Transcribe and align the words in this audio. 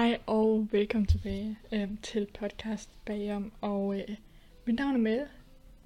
Hej 0.00 0.18
og 0.26 0.68
velkommen 0.72 1.06
tilbage 1.06 1.58
øh, 1.72 1.88
til 2.02 2.26
podcast 2.38 2.90
bagom. 3.04 3.52
Og 3.60 3.98
øh, 3.98 4.16
mit 4.64 4.76
navn 4.76 4.94
er 4.94 4.98
Mette. 4.98 5.28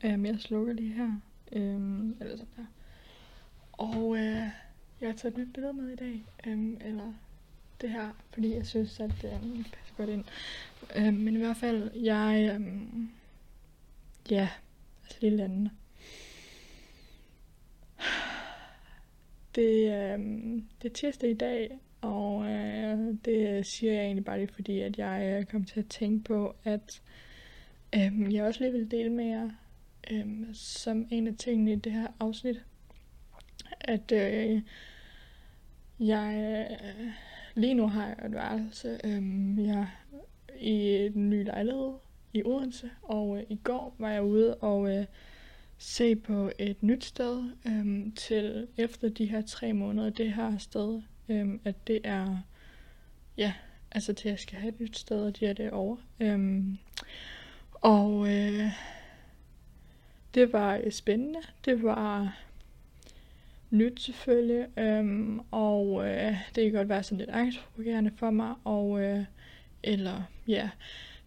Øh, 0.04 0.24
jeg 0.24 0.40
slukker 0.40 0.72
lige 0.72 0.92
her. 0.92 1.20
Øh, 1.52 1.74
eller 2.20 2.36
sådan 2.36 2.46
der. 2.56 2.64
Og 3.72 4.16
øh, 4.16 4.48
jeg 5.00 5.08
har 5.08 5.12
taget 5.12 5.32
et 5.32 5.38
nyt 5.38 5.52
billede 5.54 5.72
med 5.72 5.92
i 5.92 5.96
dag. 5.96 6.24
Øh, 6.46 6.88
eller 6.88 7.12
det 7.80 7.90
her, 7.90 8.10
fordi 8.32 8.54
jeg 8.54 8.66
synes, 8.66 9.00
at 9.00 9.24
øhm, 9.24 9.50
det 9.50 9.58
øh, 9.58 9.64
passer 9.64 9.94
godt 9.96 10.10
ind. 10.10 10.24
Øh, 10.96 11.14
men 11.14 11.34
i 11.34 11.38
hvert 11.38 11.56
fald, 11.56 11.90
jeg... 11.94 12.58
Øh, 12.60 12.66
ja, 14.30 14.48
altså 15.02 15.18
lige 15.20 15.44
andet. 15.44 15.70
Det, 19.54 19.92
øh, 19.92 20.18
det 20.82 20.90
er 20.90 20.94
tirsdag 20.94 21.30
i 21.30 21.34
dag, 21.34 21.78
og 22.04 22.44
øh, 22.50 23.14
det 23.24 23.66
siger 23.66 23.92
jeg 23.92 24.04
egentlig 24.04 24.24
bare 24.24 24.38
lige 24.38 24.54
fordi, 24.54 24.80
at 24.80 24.98
jeg 24.98 25.38
øh, 25.40 25.44
kom 25.46 25.64
til 25.64 25.80
at 25.80 25.88
tænke 25.88 26.24
på, 26.24 26.56
at 26.64 27.02
øh, 27.94 28.34
jeg 28.34 28.44
også 28.44 28.60
lige 28.60 28.72
vil 28.72 28.90
dele 28.90 29.10
med 29.10 29.24
jer, 29.24 29.50
øh, 30.10 30.26
som 30.52 31.06
en 31.10 31.26
af 31.26 31.34
tingene 31.38 31.72
i 31.72 31.76
det 31.76 31.92
her 31.92 32.06
afsnit, 32.20 32.64
at 33.80 34.12
øh, 34.12 34.62
jeg 36.00 36.56
øh, 36.80 37.06
lige 37.54 37.74
nu 37.74 37.88
har 37.88 38.06
jeg 38.06 38.26
et 38.26 38.32
værelse. 38.32 39.00
Øh, 39.04 39.66
jeg 39.66 39.88
i 40.60 40.96
en 40.96 41.30
ny 41.30 41.44
lejlighed 41.44 41.92
i 42.32 42.42
Odense, 42.44 42.90
og 43.02 43.38
øh, 43.38 43.42
i 43.48 43.60
går 43.64 43.94
var 43.98 44.10
jeg 44.10 44.22
ude 44.22 44.54
og 44.54 44.96
øh, 44.96 45.06
se 45.78 46.16
på 46.16 46.50
et 46.58 46.82
nyt 46.82 47.04
sted 47.04 47.42
øh, 47.66 48.12
til 48.16 48.66
efter 48.76 49.08
de 49.08 49.26
her 49.26 49.42
tre 49.42 49.72
måneder, 49.72 50.10
det 50.10 50.32
her 50.32 50.58
sted 50.58 51.02
øhm, 51.28 51.60
at 51.64 51.86
det 51.86 52.00
er, 52.04 52.38
ja, 53.36 53.52
altså 53.90 54.12
til 54.12 54.28
jeg 54.28 54.38
skal 54.38 54.58
have 54.58 54.68
et 54.68 54.80
nyt 54.80 54.98
sted, 54.98 55.26
og 55.26 55.38
de 55.38 55.46
er 55.46 55.52
det. 55.52 55.70
Øhm, 56.20 56.78
og 57.72 58.28
øh, 58.28 58.70
det 60.34 60.52
var 60.52 60.80
øh, 60.84 60.92
spændende, 60.92 61.40
det 61.64 61.82
var 61.82 62.38
nyt 63.70 64.00
selvfølgelig, 64.00 64.66
øhm, 64.78 65.40
og 65.50 66.08
øh, 66.08 66.36
det 66.54 66.64
kan 66.64 66.72
godt 66.72 66.88
være 66.88 67.02
sådan 67.02 67.18
lidt 67.18 67.30
angstprovokerende 67.30 68.10
for 68.16 68.30
mig, 68.30 68.54
og 68.64 69.00
øh, 69.00 69.24
eller 69.82 70.22
ja, 70.48 70.70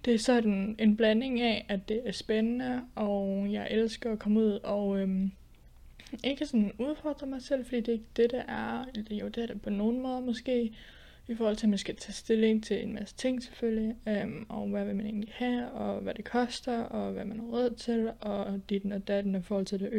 det 0.06 0.14
er 0.14 0.20
sådan 0.20 0.76
en 0.80 0.98
blanding 0.98 1.42
af, 1.42 1.66
at 1.70 1.90
det 1.90 2.02
er 2.06 2.12
spændende, 2.12 2.82
og 2.96 3.48
jeg 3.52 3.68
elsker 3.72 4.12
at 4.12 4.20
komme 4.20 4.40
ud 4.40 4.60
og 4.64 5.00
øhm, 5.00 5.32
ikke 6.24 6.46
sådan 6.46 6.72
udfordre 6.80 7.28
mig 7.28 7.42
selv, 7.42 7.66
fordi 7.66 7.78
det 7.78 7.88
er 7.88 7.94
ikke 7.94 8.06
det, 8.18 8.32
der 8.32 8.42
er. 8.42 8.86
Eller 8.96 9.16
Jo, 9.16 9.28
det 9.28 9.44
er 9.44 9.48
det 9.48 9.62
på 9.62 9.70
nogen 9.70 10.02
måde 10.02 10.22
måske. 10.22 10.74
I 11.30 11.36
forhold 11.36 11.56
til, 11.56 11.66
at 11.66 11.70
man 11.70 11.78
skal 11.78 11.96
tage 11.96 12.14
stilling 12.14 12.64
til 12.64 12.84
en 12.84 12.94
masse 12.94 13.16
ting 13.16 13.44
selvfølgelig. 13.44 13.96
Øhm, 14.08 14.46
og 14.50 14.68
hvad 14.68 14.86
vil 14.86 14.96
man 14.96 15.06
egentlig 15.06 15.34
have, 15.34 15.72
og 15.72 16.02
hvad 16.02 16.14
det 16.14 16.26
koster, 16.26 16.80
og 16.80 17.12
hvad 17.12 17.26
man 17.26 17.40
har 17.40 17.46
råd 17.46 17.70
til, 17.70 18.12
og 18.22 18.62
dit 18.70 18.92
og 18.92 19.08
datten 19.08 19.36
i 19.36 19.42
forhold 19.42 19.66
til 19.66 19.80
det 19.80 19.90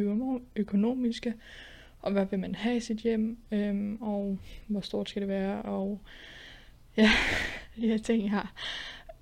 økonomiske. 0.56 1.34
Og 2.01 2.12
hvad 2.12 2.27
vil 2.27 2.39
man 2.39 2.55
have 2.55 2.77
i 2.77 2.81
sit 2.81 2.98
hjem, 2.98 3.39
øhm, 3.53 3.98
og 4.03 4.39
hvor 4.67 4.81
stort 4.81 5.09
skal 5.09 5.23
det 5.23 5.29
være, 5.29 5.62
og 5.62 6.01
ja, 6.97 7.11
de 7.81 7.89
her 7.89 7.98
ting 7.98 8.31
her. 8.31 8.55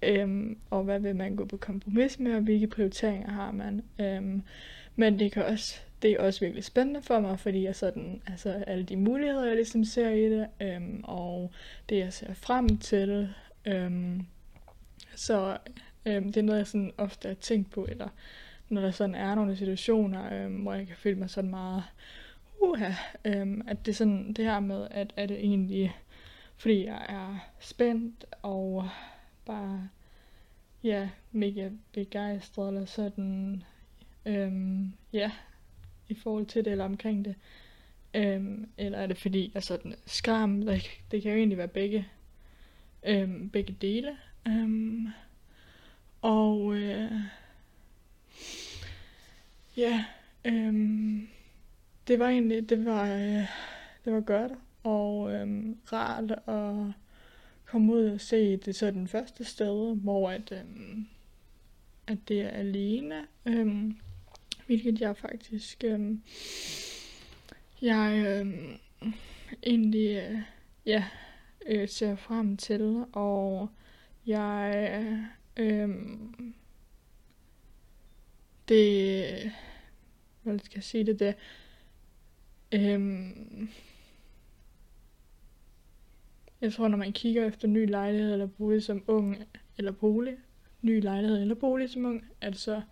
Øhm, 0.02 0.58
og 0.70 0.84
hvad 0.84 1.00
vil 1.00 1.16
man 1.16 1.36
gå 1.36 1.44
på 1.44 1.56
kompromis 1.56 2.18
med, 2.18 2.34
og 2.34 2.40
hvilke 2.40 2.66
prioriteringer 2.66 3.30
har 3.30 3.52
man. 3.52 3.82
Øhm, 4.00 4.42
men 4.96 5.18
det 5.18 5.32
kan 5.32 5.44
også 5.44 5.80
det 6.02 6.10
er 6.10 6.20
også 6.20 6.40
virkelig 6.40 6.64
spændende 6.64 7.02
for 7.02 7.20
mig, 7.20 7.40
fordi 7.40 7.64
jeg 7.64 7.76
sådan, 7.76 8.22
altså 8.26 8.50
alle 8.66 8.84
de 8.84 8.96
muligheder, 8.96 9.44
jeg 9.44 9.54
ligesom 9.54 9.84
ser 9.84 10.10
i 10.10 10.30
det, 10.30 10.48
øhm, 10.60 11.00
og 11.04 11.50
det, 11.88 11.98
jeg 11.98 12.12
ser 12.12 12.34
frem 12.34 12.78
til. 12.78 13.34
Øhm, 13.64 14.26
så 15.14 15.58
øhm, 16.06 16.24
det 16.32 16.36
er 16.36 16.42
noget, 16.42 16.58
jeg 16.58 16.66
sådan 16.66 16.92
ofte 16.98 17.28
har 17.28 17.34
tænkt 17.34 17.70
på, 17.70 17.86
eller 17.88 18.08
når 18.68 18.80
der 18.80 18.90
sådan 18.90 19.14
er 19.14 19.34
nogle 19.34 19.56
situationer, 19.56 20.44
øhm, 20.44 20.54
hvor 20.54 20.74
jeg 20.74 20.86
kan 20.86 20.96
føle 20.96 21.18
mig 21.18 21.30
sådan 21.30 21.50
meget, 21.50 21.82
uha, 22.62 22.92
øhm, 23.24 23.62
at 23.68 23.86
det 23.86 23.92
er 23.92 23.96
sådan 23.96 24.32
det 24.32 24.44
her 24.44 24.60
med, 24.60 24.88
at 24.90 25.12
er 25.16 25.26
det 25.26 25.38
egentlig, 25.38 25.96
fordi 26.56 26.84
jeg 26.84 27.06
er 27.08 27.50
spændt 27.60 28.24
og 28.42 28.88
bare, 29.46 29.88
ja, 30.82 31.08
mega 31.32 31.70
begejstret, 31.92 32.68
eller 32.68 32.84
sådan, 32.84 33.62
øhm, 34.26 34.92
ja, 35.12 35.30
i 36.08 36.14
forhold 36.14 36.46
til 36.46 36.64
det 36.64 36.70
eller 36.70 36.84
omkring 36.84 37.24
det? 37.24 37.34
Øhm, 38.14 38.68
eller 38.78 38.98
er 38.98 39.06
det 39.06 39.18
fordi, 39.18 39.52
altså, 39.54 39.74
jeg 39.74 39.80
sådan 39.80 39.94
skam? 40.06 40.60
Like, 40.60 40.88
det 41.10 41.22
kan 41.22 41.30
jo 41.30 41.38
egentlig 41.38 41.58
være 41.58 41.68
begge, 41.68 42.08
øhm, 43.06 43.50
begge 43.50 43.76
dele. 43.80 44.16
Øhm, 44.48 45.08
og 46.22 46.74
øh, 46.74 47.12
ja, 49.76 50.04
øhm, 50.44 51.28
det 52.08 52.18
var 52.18 52.28
egentlig, 52.28 52.68
det 52.68 52.84
var, 52.84 53.14
øh, 53.14 53.46
det 54.04 54.12
var 54.12 54.20
godt 54.20 54.52
og 54.86 55.32
øhm, 55.32 55.76
rart 55.92 56.30
at 56.30 56.92
komme 57.64 57.92
ud 57.92 58.04
og 58.04 58.20
se 58.20 58.56
det 58.56 58.76
så 58.76 58.90
den 58.90 59.08
første 59.08 59.44
sted, 59.44 59.96
hvor 59.96 60.30
at, 60.30 60.52
øhm, 60.52 61.06
at 62.06 62.18
det 62.28 62.40
er 62.40 62.48
alene. 62.48 63.26
Øhm, 63.46 63.96
hvilket 64.66 65.00
jeg 65.00 65.16
faktisk 65.16 65.84
Øh, 65.84 66.18
jeg 67.82 68.24
øh, 68.26 68.78
egentlig 69.62 70.16
øh, 70.16 70.38
ja, 70.86 71.04
øh, 71.66 71.88
ser 71.88 72.16
frem 72.16 72.56
til, 72.56 73.04
og 73.12 73.68
jeg 74.26 75.26
Øh, 75.56 75.88
det 78.68 79.52
hvad 80.42 80.58
skal 80.58 80.76
jeg 80.76 80.84
sige 80.84 81.04
det 81.04 81.20
Det... 81.20 81.34
Øh, 82.72 83.22
jeg 86.60 86.72
tror, 86.72 86.88
når 86.88 86.96
man 86.96 87.12
kigger 87.12 87.46
efter 87.46 87.68
ny 87.68 87.90
lejlighed 87.90 88.32
eller 88.32 88.46
bolig 88.46 88.82
som 88.82 89.04
ung, 89.06 89.36
eller 89.78 89.92
bolig, 89.92 90.36
ny 90.82 91.02
lejlighed 91.02 91.40
eller 91.40 91.54
bolig 91.54 91.90
som 91.90 92.04
ung, 92.04 92.24
altså 92.40 92.82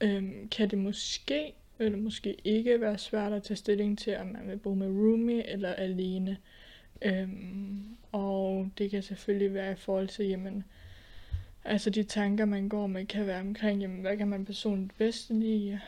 øhm, 0.00 0.48
kan 0.48 0.70
det 0.70 0.78
måske 0.78 1.54
eller 1.78 1.98
måske 1.98 2.36
ikke 2.44 2.80
være 2.80 2.98
svært 2.98 3.32
at 3.32 3.42
tage 3.42 3.56
stilling 3.56 3.98
til, 3.98 4.16
om 4.16 4.26
man 4.26 4.48
vil 4.48 4.56
bo 4.56 4.74
med 4.74 4.86
roomie 4.86 5.50
eller 5.50 5.72
alene. 5.72 6.36
Øhm, 7.02 7.96
og 8.12 8.70
det 8.78 8.90
kan 8.90 9.02
selvfølgelig 9.02 9.54
være 9.54 9.72
i 9.72 9.76
forhold 9.76 10.08
til, 10.08 10.26
jamen, 10.26 10.64
altså 11.64 11.90
de 11.90 12.02
tanker, 12.02 12.44
man 12.44 12.68
går 12.68 12.86
med, 12.86 13.06
kan 13.06 13.26
være 13.26 13.40
omkring, 13.40 13.80
jamen, 13.80 14.00
hvad 14.00 14.16
kan 14.16 14.28
man 14.28 14.44
personligt 14.44 14.98
bedst 14.98 15.30
lide 15.30 15.80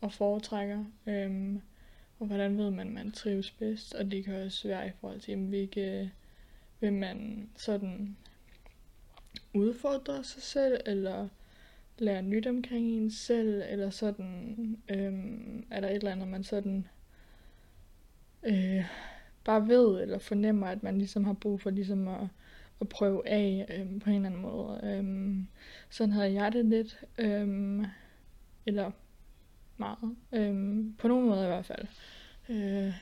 og 0.00 0.12
foretrækker, 0.12 0.84
øhm, 1.06 1.60
og 2.18 2.26
hvordan 2.26 2.58
ved 2.58 2.70
man, 2.70 2.90
man 2.90 3.12
trives 3.12 3.50
bedst, 3.50 3.94
og 3.94 4.10
det 4.10 4.24
kan 4.24 4.34
også 4.34 4.68
være 4.68 4.88
i 4.88 4.90
forhold 5.00 5.20
til, 5.20 5.30
jamen, 5.30 5.48
hvilke, 5.48 6.12
vil 6.80 6.92
man 6.92 7.48
sådan 7.56 8.16
udfordre 9.54 10.24
sig 10.24 10.42
selv, 10.42 10.80
eller 10.86 11.28
lære 12.00 12.22
nyt 12.22 12.46
omkring 12.46 12.86
en 12.86 13.10
selv, 13.10 13.62
eller 13.68 13.90
sådan, 13.90 14.76
øhm, 14.88 15.64
er 15.70 15.80
der 15.80 15.88
et 15.88 15.94
eller 15.94 16.12
andet, 16.12 16.28
man 16.28 16.44
sådan 16.44 16.86
øh, 18.42 18.84
bare 19.44 19.68
ved, 19.68 20.02
eller 20.02 20.18
fornemmer, 20.18 20.66
at 20.66 20.82
man 20.82 20.98
ligesom 20.98 21.24
har 21.24 21.32
brug 21.32 21.60
for 21.60 21.70
ligesom 21.70 22.08
at, 22.08 22.28
at 22.80 22.88
prøve 22.88 23.28
af 23.28 23.66
øhm, 23.78 24.00
på 24.00 24.10
en 24.10 24.16
eller 24.16 24.28
anden 24.28 24.42
måde. 24.42 24.80
Øhm, 24.84 25.46
sådan 25.90 26.12
havde 26.12 26.32
jeg 26.32 26.52
det 26.52 26.64
lidt, 26.64 27.04
øhm, 27.18 27.84
eller 28.66 28.90
meget, 29.76 30.16
øhm, 30.32 30.94
på 30.98 31.08
nogen 31.08 31.26
måde 31.28 31.44
i 31.44 31.46
hvert 31.46 31.66
fald. 31.66 31.86
Øh, 32.48 32.94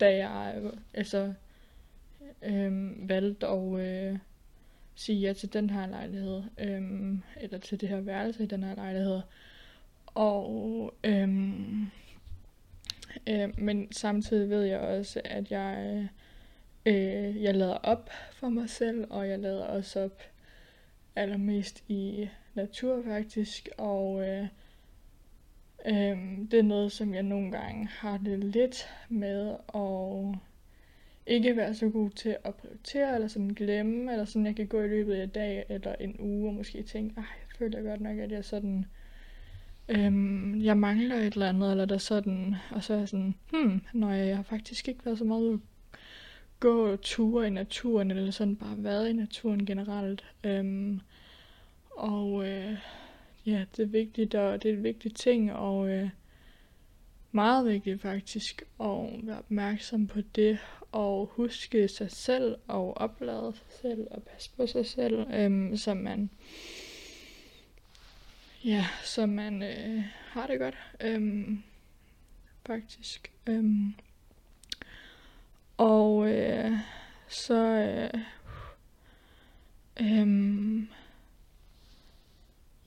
da 0.00 0.16
jeg 0.16 0.62
altså 0.94 1.34
øhm, 2.42 3.08
valgte 3.08 3.46
at 3.46 3.80
øh, 3.80 4.18
sige 4.94 5.20
ja 5.20 5.32
til 5.32 5.52
den 5.52 5.70
her 5.70 5.86
lejlighed, 5.86 6.42
øhm, 6.58 7.22
eller 7.36 7.58
til 7.58 7.80
det 7.80 7.88
her 7.88 8.00
værelse 8.00 8.42
i 8.42 8.46
den 8.46 8.64
her 8.64 8.74
lejlighed. 8.74 9.20
Og 10.06 10.94
øhm, 11.04 11.86
øh, 13.26 13.58
men 13.58 13.92
samtidig 13.92 14.50
ved 14.50 14.62
jeg 14.62 14.80
også, 14.80 15.20
at 15.24 15.50
jeg, 15.50 16.08
øh, 16.86 17.42
jeg 17.42 17.54
lader 17.54 17.74
op 17.74 18.10
for 18.32 18.48
mig 18.48 18.70
selv, 18.70 19.06
og 19.10 19.28
jeg 19.28 19.38
lader 19.38 19.64
også 19.64 20.00
op 20.00 20.22
allermest 21.16 21.84
i 21.88 22.28
natur 22.54 23.02
faktisk, 23.02 23.68
og 23.78 24.28
øh, 24.28 24.46
øh, 25.86 26.18
det 26.50 26.54
er 26.54 26.62
noget, 26.62 26.92
som 26.92 27.14
jeg 27.14 27.22
nogle 27.22 27.50
gange 27.50 27.86
har 27.86 28.16
det 28.16 28.44
lidt 28.44 28.88
med, 29.08 29.56
og 29.68 30.36
ikke 31.26 31.56
være 31.56 31.74
så 31.74 31.88
god 31.88 32.10
til 32.10 32.36
at 32.44 32.54
prioritere, 32.54 33.14
eller 33.14 33.28
sådan 33.28 33.48
glemme, 33.48 34.12
eller 34.12 34.24
sådan, 34.24 34.46
jeg 34.46 34.56
kan 34.56 34.66
gå 34.66 34.80
i 34.80 34.88
løbet 34.88 35.14
af 35.14 35.22
en 35.22 35.28
dag, 35.28 35.64
eller 35.68 35.94
en 36.00 36.16
uge, 36.18 36.48
og 36.48 36.54
måske 36.54 36.82
tænke, 36.82 37.14
ej, 37.16 37.24
jeg 37.24 37.58
føler 37.58 37.82
godt 37.82 38.00
nok, 38.00 38.18
at 38.18 38.32
jeg 38.32 38.44
sådan, 38.44 38.84
øhm, 39.88 40.62
jeg 40.64 40.78
mangler 40.78 41.16
et 41.16 41.32
eller 41.32 41.48
andet, 41.48 41.70
eller 41.70 41.84
der 41.84 41.98
sådan, 41.98 42.54
og 42.70 42.84
så 42.84 42.94
er 42.94 42.98
jeg 42.98 43.08
sådan, 43.08 43.34
hmm, 43.50 43.80
når 43.94 44.10
jeg, 44.10 44.28
jeg 44.28 44.36
har 44.36 44.42
faktisk 44.42 44.88
ikke 44.88 45.04
været 45.04 45.18
så 45.18 45.24
meget 45.24 45.60
gå 46.60 46.96
ture 46.96 47.46
i 47.46 47.50
naturen, 47.50 48.10
eller 48.10 48.30
sådan 48.30 48.56
bare 48.56 48.84
været 48.84 49.08
i 49.08 49.12
naturen 49.12 49.66
generelt. 49.66 50.24
Øhm, 50.44 51.00
og 51.90 52.48
øh, 52.48 52.76
ja, 53.46 53.64
det 53.76 53.82
er 53.82 53.86
vigtigt, 53.86 54.34
og 54.34 54.62
det 54.62 54.70
er 54.70 54.74
en 54.74 54.82
vigtig 54.82 55.14
ting, 55.14 55.52
og 55.52 55.88
øh, 55.88 56.08
meget 57.32 57.66
vigtigt 57.66 58.02
faktisk, 58.02 58.62
at 58.80 59.26
være 59.26 59.38
opmærksom 59.38 60.06
på 60.06 60.20
det, 60.36 60.58
og 60.94 61.26
huske 61.26 61.88
sig 61.88 62.10
selv, 62.10 62.56
og 62.68 62.96
oplade 62.96 63.52
sig 63.52 63.80
selv, 63.82 64.06
og 64.10 64.22
passe 64.22 64.50
på 64.56 64.66
sig 64.66 64.86
selv, 64.86 65.26
øhm, 65.34 65.76
så 65.76 65.94
man, 65.94 66.30
ja, 68.64 68.86
så 69.04 69.26
man 69.26 69.62
øh, 69.62 70.04
har 70.28 70.46
det 70.46 70.58
godt, 70.58 70.74
øhm, 71.00 71.62
faktisk. 72.66 73.32
Øhm, 73.46 73.94
og 75.76 76.30
øh, 76.30 76.72
så 77.28 77.54
øh, 77.54 78.20
øhm, 80.00 80.88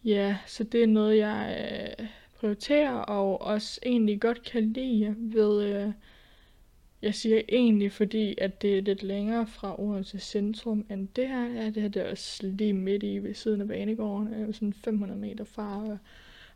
ja, 0.03 0.37
så 0.45 0.63
det 0.63 0.83
er 0.83 0.87
noget, 0.87 1.17
jeg 1.17 1.67
øh, 1.99 2.07
prioriterer, 2.39 2.93
og 2.93 3.41
også 3.41 3.79
egentlig 3.85 4.21
godt 4.21 4.43
kan 4.43 4.73
lide 4.73 5.15
ved, 5.17 5.63
øh, 5.63 5.93
jeg 7.01 7.15
siger 7.15 7.41
egentlig, 7.49 7.91
fordi 7.91 8.35
at 8.37 8.61
det 8.61 8.77
er 8.77 8.81
lidt 8.81 9.03
længere 9.03 9.47
fra 9.47 9.81
Odense 9.81 10.19
centrum 10.19 10.85
end 10.89 11.07
det 11.15 11.27
her. 11.27 11.61
er. 11.61 11.69
det 11.69 11.81
her 11.81 11.89
det 11.89 12.01
er 12.01 12.11
også 12.11 12.47
lige 12.47 12.73
midt 12.73 13.03
i 13.03 13.17
ved 13.17 13.33
siden 13.33 13.61
af 13.61 13.67
banegården, 13.67 14.33
øh, 14.33 14.53
sådan 14.53 14.73
500 14.73 15.19
meter 15.19 15.43
fra, 15.43 15.83
og 15.83 15.97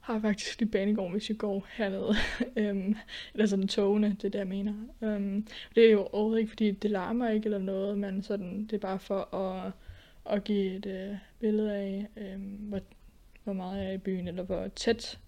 har 0.01 0.19
faktisk 0.19 0.59
lige 0.59 0.71
banegården, 0.71 1.11
hvis 1.11 1.29
jeg 1.29 1.37
går 1.37 1.67
hernede. 1.69 2.13
Øhm, 2.57 2.95
eller 3.33 3.45
sådan 3.45 3.67
togene, 3.67 4.07
det 4.07 4.23
er 4.25 4.29
det, 4.29 4.39
jeg 4.39 4.47
mener. 4.47 4.73
Um, 5.01 5.47
det 5.75 5.87
er 5.87 5.91
jo 5.91 6.03
overhovedet 6.03 6.39
ikke, 6.39 6.49
fordi 6.49 6.71
det 6.71 6.91
larmer 6.91 7.29
ikke 7.29 7.45
eller 7.45 7.59
noget, 7.59 7.97
men 7.97 8.23
sådan, 8.23 8.65
det 8.65 8.73
er 8.73 8.79
bare 8.79 8.99
for 8.99 9.35
at, 9.35 9.71
at 10.35 10.43
give 10.43 10.75
et 10.75 10.85
øh, 10.85 11.15
billede 11.39 11.75
af, 11.75 12.07
øh, 12.17 12.41
hvor, 12.69 12.79
hvor 13.43 13.53
meget 13.53 13.79
jeg 13.79 13.89
er 13.89 13.93
i 13.93 13.97
byen, 13.97 14.27
eller 14.27 14.43
hvor 14.43 14.67
tæt 14.67 15.19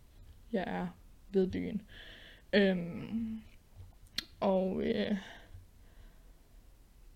jeg 0.51 0.63
er 0.67 0.87
ved 1.31 1.47
byen. 1.47 1.81
Um, 2.57 3.41
og 4.43 4.83
øh, 4.83 5.17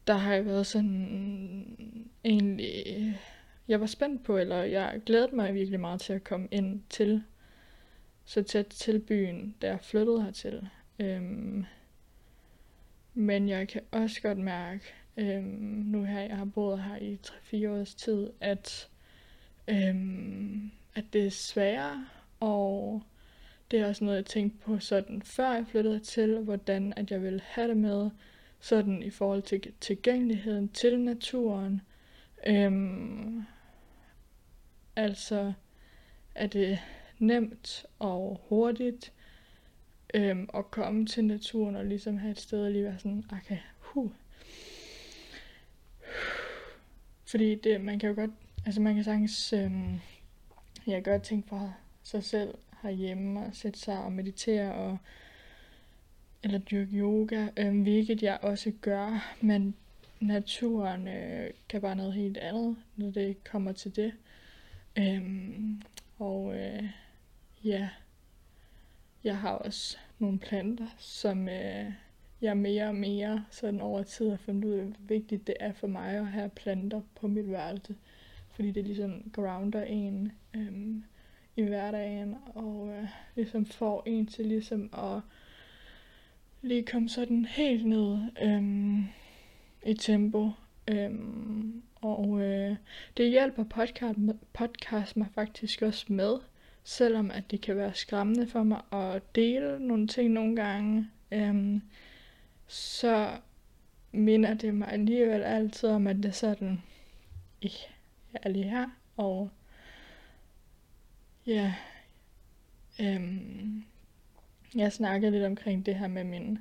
der 0.08 0.14
har 0.14 0.34
jeg 0.34 0.46
været 0.46 0.68
sådan 0.68 2.02
egentlig... 2.24 3.20
Jeg 3.68 3.80
var 3.80 3.86
spændt 3.86 4.24
på, 4.24 4.38
eller 4.38 4.64
jeg 4.64 5.02
glædede 5.06 5.36
mig 5.36 5.54
virkelig 5.54 5.80
meget 5.80 6.02
til 6.02 6.14
at 6.14 6.24
komme 6.24 6.48
ind 6.52 6.82
til 6.90 7.24
så 8.26 8.44
tæt 8.44 8.66
til 8.66 9.00
byen, 9.00 9.56
da 9.62 9.68
jeg 9.68 9.80
flyttede 9.82 10.24
hertil. 10.24 10.70
Øhm, 11.00 11.66
men 13.14 13.50
jeg 13.50 13.68
kan 13.68 13.82
også 13.92 14.22
godt 14.22 14.38
mærke, 14.38 14.84
øhm, 15.18 15.44
nu 15.86 16.04
her, 16.04 16.20
jeg 16.20 16.38
har 16.38 16.46
boet 16.46 16.84
her 16.84 16.98
i 16.98 17.20
3-4 17.26 17.70
års 17.70 17.96
tid, 17.96 18.30
at, 18.42 18.90
øhm, 19.68 20.72
at 20.96 21.06
det 21.14 21.26
er 21.26 21.32
sværere, 21.32 22.06
og 22.40 23.02
det 23.72 23.80
er 23.80 23.88
også 23.88 24.04
noget, 24.04 24.18
jeg 24.18 24.26
tænkte 24.26 24.58
på 24.66 24.80
sådan, 24.80 25.22
før 25.22 25.52
jeg 25.52 25.66
flyttede 25.68 26.00
til, 26.00 26.40
hvordan 26.40 26.94
at 26.98 27.12
jeg 27.12 27.24
ville 27.24 27.42
have 27.44 27.68
det 27.68 27.78
med, 27.78 28.10
sådan 28.60 29.04
i 29.04 29.10
forhold 29.10 29.42
til 29.42 29.74
tilgængeligheden 29.82 30.70
til 30.70 31.00
naturen. 31.00 31.82
Øhm, 32.48 33.44
altså, 34.96 35.54
er 36.36 36.48
det 36.48 36.80
nemt 37.20 37.86
og 38.00 38.42
hurtigt 38.50 39.14
øhm, 40.14 40.50
at 40.54 40.72
komme 40.72 41.06
til 41.06 41.26
naturen 41.26 41.76
og 41.76 41.86
ligesom 41.86 42.18
have 42.18 42.32
et 42.32 42.40
sted 42.40 42.66
og 42.66 42.72
lige 42.72 42.84
være 42.84 43.00
sådan, 43.00 43.24
okay, 43.32 43.58
huh. 43.80 44.12
Fordi 47.26 47.56
det, 47.56 47.82
man 47.82 48.00
kan 48.00 48.10
jo 48.10 48.16
godt, 48.16 48.32
altså 48.66 48.82
man 48.82 48.96
kan 48.96 49.04
sagtens, 49.04 49.54
øhm, 49.54 50.00
jeg 50.88 51.04
kan 51.04 51.14
godt 51.14 51.24
tænke 51.24 51.48
på 51.48 51.72
sig 52.04 52.24
selv 52.24 52.54
herhjemme 52.82 53.46
og 53.46 53.56
sætte 53.56 53.80
sig 53.80 54.04
og 54.04 54.12
meditere 54.12 54.74
og 54.74 54.98
eller 56.44 56.60
dyrke 56.60 56.98
yoga, 56.98 57.48
øh, 57.58 57.82
hvilket 57.82 58.24
jeg 58.24 58.40
også 58.42 58.72
gør, 58.82 59.36
men 59.42 59.76
naturen 60.20 61.08
øh, 61.08 61.50
kan 61.70 61.82
bare 61.82 61.96
noget 61.96 62.14
helt 62.14 62.38
andet, 62.38 62.78
når 62.96 63.12
det 63.12 63.44
kommer 63.44 63.72
til 63.72 63.96
det. 63.96 64.14
Øh, 64.98 65.22
og 66.20 66.58
øh, 66.58 66.84
ja, 67.64 67.90
jeg 69.24 69.38
har 69.38 69.52
også 69.52 69.98
nogle 70.20 70.40
planter, 70.40 70.88
som 70.98 71.50
øh, 71.50 71.92
jeg 72.42 72.58
mere 72.58 72.88
og 72.88 72.96
mere 72.96 73.46
sådan 73.52 73.82
over 73.82 74.04
tid 74.04 74.30
har 74.30 74.38
fundet 74.38 74.66
ud 74.66 74.74
af, 74.74 74.86
hvor 74.86 74.96
vigtigt 75.08 75.48
det 75.48 75.56
er 75.60 75.74
for 75.74 75.88
mig 75.88 76.16
at 76.16 76.28
have 76.28 76.50
planter 76.50 77.02
på 77.16 77.28
mit 77.28 77.52
værelse. 77.52 77.96
Fordi 78.52 78.72
det 78.72 78.84
ligesom 78.84 79.32
grounder 79.34 79.84
en 79.84 80.32
øhm, 80.54 81.04
i 81.58 81.64
hverdagen, 81.64 82.36
og 82.56 82.90
øh, 82.90 83.08
ligesom 83.36 83.66
får 83.66 84.04
en 84.06 84.28
til 84.28 84.46
ligesom 84.46 84.90
at 84.94 85.22
lige 86.62 86.84
komme 86.84 87.10
sådan 87.10 87.46
helt 87.46 87.86
ned 87.86 88.18
øhm, 88.42 89.06
i 89.86 89.94
tempo. 89.94 90.52
Øhm, 90.88 91.84
og 91.96 92.42
øh, 92.42 92.76
det 93.18 93.30
hjælper 93.30 93.64
podcast, 93.64 94.20
podcast 94.54 95.18
mig 95.18 95.28
faktisk 95.36 95.82
også 95.82 96.06
med, 96.14 96.38
selvom 96.84 97.32
at 97.32 97.52
det 97.52 97.62
kan 97.62 97.76
være 97.76 97.94
skræmmende 97.94 98.48
for 98.48 98.64
mig 98.64 98.82
at 98.92 99.36
dele 99.36 99.88
nogle 99.88 100.08
ting 100.08 100.30
nogle 100.30 100.56
gange, 100.56 101.08
øhm, 101.32 101.82
så 102.68 103.32
minder 104.12 104.54
det 104.54 104.74
mig 104.74 104.92
alligevel 104.92 105.42
altid 105.42 105.90
om, 105.90 106.08
at 106.08 106.16
det 106.16 106.26
er 106.26 106.32
sådan, 106.32 106.84
jeg 107.62 107.72
er 108.44 108.50
lige 108.50 108.70
her, 108.70 108.88
og 109.18 109.50
ja, 111.48 111.74
øhm, 113.02 113.84
jeg 114.76 114.94
snakkede 114.94 115.32
lidt 115.32 115.46
omkring 115.46 115.86
det 115.86 115.96
her 115.96 116.08
med 116.08 116.24
min 116.24 116.60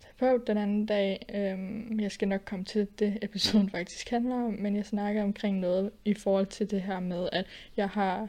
terapeut 0.00 0.46
den 0.46 0.56
anden 0.58 0.86
dag. 0.86 1.26
Øhm, 1.34 2.00
jeg 2.00 2.12
skal 2.12 2.28
nok 2.28 2.42
komme 2.44 2.64
til 2.64 2.88
det, 2.98 3.18
episoden 3.22 3.70
faktisk 3.70 4.10
handler 4.10 4.34
om, 4.34 4.52
men 4.52 4.76
jeg 4.76 4.86
snakker 4.86 5.22
omkring 5.22 5.58
noget 5.58 5.90
i 6.04 6.14
forhold 6.14 6.46
til 6.46 6.70
det 6.70 6.82
her 6.82 7.00
med, 7.00 7.28
at 7.32 7.46
jeg 7.76 7.88
har 7.88 8.28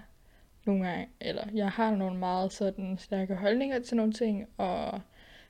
nogle 0.65 0.87
gange, 0.87 1.07
eller 1.21 1.47
jeg 1.53 1.69
har 1.69 1.95
nogle 1.95 2.19
meget 2.19 2.53
sådan 2.53 2.97
stærke 2.97 3.35
holdninger 3.35 3.79
til 3.79 3.97
nogle 3.97 4.13
ting, 4.13 4.47
og 4.57 5.01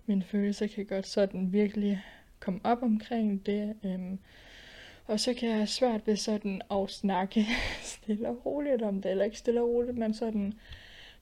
mine 0.06 0.24
følelser 0.24 0.68
kan 0.68 0.86
godt 0.86 1.08
sådan 1.08 1.54
virkelig 1.54 2.04
komme 2.40 2.60
op 2.64 2.84
omkring 2.84 3.46
det. 3.46 3.76
Øhm, 3.84 4.20
og 5.08 5.20
så 5.20 5.34
kan 5.34 5.50
jeg 5.50 5.58
have 5.58 5.68
svært 5.68 6.08
ved 6.08 6.16
sådan 6.16 6.62
at 6.72 6.90
snakke 6.90 7.46
stille 7.82 8.30
og 8.30 8.46
roligt 8.46 8.82
om 8.82 9.02
det, 9.02 9.12
eller 9.12 9.26
ikke 9.26 9.38
stille 9.38 9.62
og 9.62 9.70
roligt, 9.70 9.98
men 9.98 10.14
sådan 10.14 10.54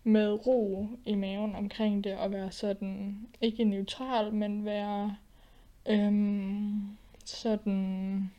med 0.03 0.47
ro 0.47 0.87
i 1.05 1.15
maven 1.15 1.55
omkring 1.55 2.03
det, 2.03 2.17
og 2.17 2.31
være 2.31 2.51
sådan, 2.51 3.27
ikke 3.41 3.63
neutral, 3.63 4.33
men 4.33 4.65
være 4.65 5.15
øhm, 5.85 6.97
sådan 7.25 8.31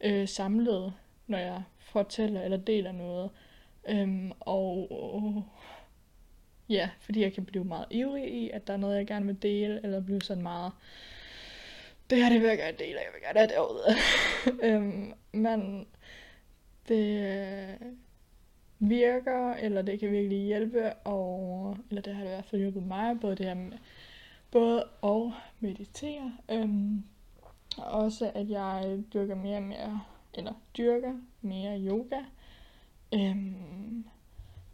øh, 0.00 0.28
samlet, 0.28 0.92
når 1.26 1.38
jeg 1.38 1.62
fortæller 1.78 2.42
eller 2.42 2.56
deler 2.56 2.92
noget. 2.92 3.30
Øhm, 3.88 4.32
og 4.40 5.44
ja, 6.68 6.90
fordi 7.00 7.20
jeg 7.20 7.32
kan 7.32 7.44
blive 7.44 7.64
meget 7.64 7.86
ivrig 7.90 8.34
i, 8.34 8.50
at 8.50 8.66
der 8.66 8.72
er 8.72 8.76
noget, 8.76 8.96
jeg 8.96 9.06
gerne 9.06 9.26
vil 9.26 9.42
dele, 9.42 9.80
eller 9.82 10.00
blive 10.00 10.22
sådan 10.22 10.42
meget, 10.42 10.72
det 12.12 12.22
her, 12.22 12.32
det 12.32 12.40
vil 12.40 12.48
jeg 12.48 12.58
gerne 12.58 12.78
dele, 12.78 12.98
jeg 12.98 13.10
vil 13.12 13.22
gerne 13.22 13.38
have 13.38 13.48
derude. 13.48 13.84
øhm, 14.68 15.12
men 15.32 15.86
det 16.88 17.20
øh, 17.20 17.88
virker, 18.78 19.54
eller 19.54 19.82
det 19.82 20.00
kan 20.00 20.10
virkelig 20.10 20.38
hjælpe, 20.38 20.92
og, 20.92 21.76
eller 21.90 22.02
det 22.02 22.14
har 22.14 22.22
det 22.22 22.30
i 22.30 22.34
hvert 22.34 22.44
fald 22.44 22.60
hjulpet 22.60 22.82
mig, 22.82 23.20
både 23.20 23.36
det 23.36 23.46
her 23.46 23.54
med, 23.54 23.78
både 24.50 24.84
at 25.04 25.32
meditere, 25.60 26.32
øhm, 26.50 27.04
og 27.76 27.84
også 27.84 28.30
at 28.34 28.50
jeg 28.50 28.98
dyrker 29.14 29.34
mere 29.34 29.56
og 29.56 29.62
mere, 29.62 30.00
eller 30.34 30.52
dyrker 30.76 31.12
mere 31.42 31.80
yoga, 31.80 32.18
Øhm, 33.14 34.04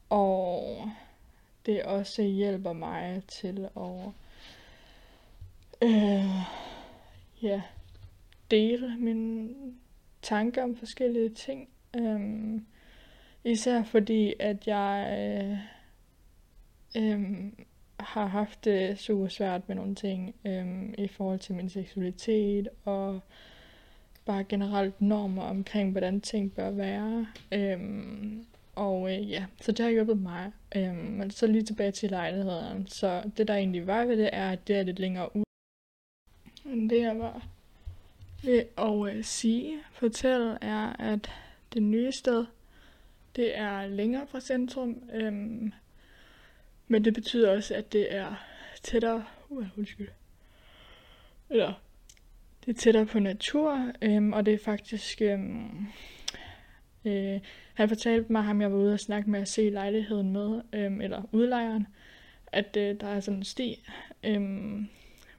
og 0.09 0.91
det 1.67 1.83
også 1.83 2.23
hjælper 2.23 2.73
mig 2.73 3.23
til 3.29 3.69
at 3.77 4.13
øh, 5.83 6.68
ja, 7.43 7.63
dele 8.51 8.97
mine 8.99 9.49
tanker 10.23 10.63
om 10.63 10.77
forskellige 10.77 11.29
ting. 11.29 11.69
Øhm, 11.97 12.67
især 13.45 13.83
fordi, 13.83 14.35
at 14.41 14.67
jeg 14.67 15.17
øh, 15.19 15.59
øh, 17.03 17.53
har 18.01 18.27
haft 18.27 18.65
det 18.65 18.99
super 18.99 19.29
svært 19.29 19.69
med 19.69 19.77
nogle 19.77 19.95
ting 19.95 20.35
øh, 20.45 20.95
i 20.99 21.09
forhold 21.09 21.39
til 21.39 21.55
min 21.55 21.69
seksualitet 21.69 22.69
og 22.85 23.21
bare 24.25 24.45
generelt 24.45 25.01
normer 25.01 25.43
omkring, 25.43 25.93
hvordan 25.93 26.21
ting 26.21 26.53
bør 26.53 26.71
være. 26.71 27.27
Øhm, 27.53 28.47
og 28.75 29.13
øh, 29.13 29.31
ja, 29.31 29.45
så 29.61 29.73
det 29.73 29.85
har 29.85 29.93
hjulpet 29.93 30.19
mig. 30.19 30.53
Øhm, 30.77 30.95
men 30.95 31.31
så 31.31 31.47
lige 31.47 31.63
tilbage 31.63 31.93
til 31.93 32.11
lejligheden. 32.11 32.87
Så 32.87 33.23
det 33.37 33.49
der 33.49 33.55
egentlig 33.55 33.87
var 33.87 34.05
ved 34.05 34.17
det, 34.17 34.31
er, 34.33 34.51
at 34.51 34.69
det 34.69 34.77
er 34.77 34.83
lidt 34.83 34.99
længere 34.99 35.37
ud, 35.37 35.45
men 36.69 36.91
det 36.91 37.01
jeg 37.01 37.19
var 37.19 37.47
ved 38.45 38.65
at 38.77 39.17
øh, 39.17 39.25
sige, 39.25 39.79
fortælle, 39.93 40.59
er, 40.61 40.93
at 40.99 41.31
det 41.75 41.83
nye 41.83 42.13
sted, 42.13 42.47
det 43.37 43.59
er 43.59 43.87
længere 43.87 44.27
fra 44.27 44.41
centrum, 44.41 45.03
øhm, 45.13 45.73
men 46.89 47.05
det 47.05 47.15
betyder 47.15 47.57
også, 47.57 47.75
at 47.75 47.93
det 47.93 48.15
er 48.15 48.35
tættere, 48.83 49.25
uh, 49.49 49.67
undskyld, 49.79 50.09
eller 51.51 51.73
det 52.65 52.77
er 52.77 52.81
tættere 52.81 53.07
på 53.07 53.19
natur, 53.19 53.93
øhm, 54.03 54.33
og 54.33 54.47
det 54.47 54.55
er 54.55 54.59
faktisk, 54.65 55.23
øhm, 55.23 55.87
øh, 57.05 57.41
han 57.75 57.89
fortalte 57.89 58.33
mig, 58.33 58.43
ham 58.43 58.61
jeg 58.61 58.73
var 58.73 58.79
ude 58.79 58.93
og 58.93 59.01
snakke 59.01 59.31
med 59.31 59.41
at 59.41 59.49
se 59.49 59.71
lejligheden 59.71 60.33
med, 60.33 60.63
øhm, 60.73 61.01
eller 61.01 61.23
udlejeren, 61.33 61.87
at 62.53 62.77
øh, 62.77 63.01
der 63.01 63.07
er 63.07 63.21
sådan 63.21 63.39
en 63.39 63.45
sti, 63.45 63.85
øhm, 64.25 64.89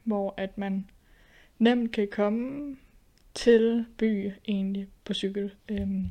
hvor 0.03 0.33
at 0.37 0.57
man 0.57 0.85
nemt 1.59 1.91
kan 1.91 2.07
komme 2.11 2.75
til 3.33 3.85
by 3.97 4.31
egentlig 4.47 4.87
på 5.05 5.13
cykel. 5.13 5.51
Øhm, 5.69 6.05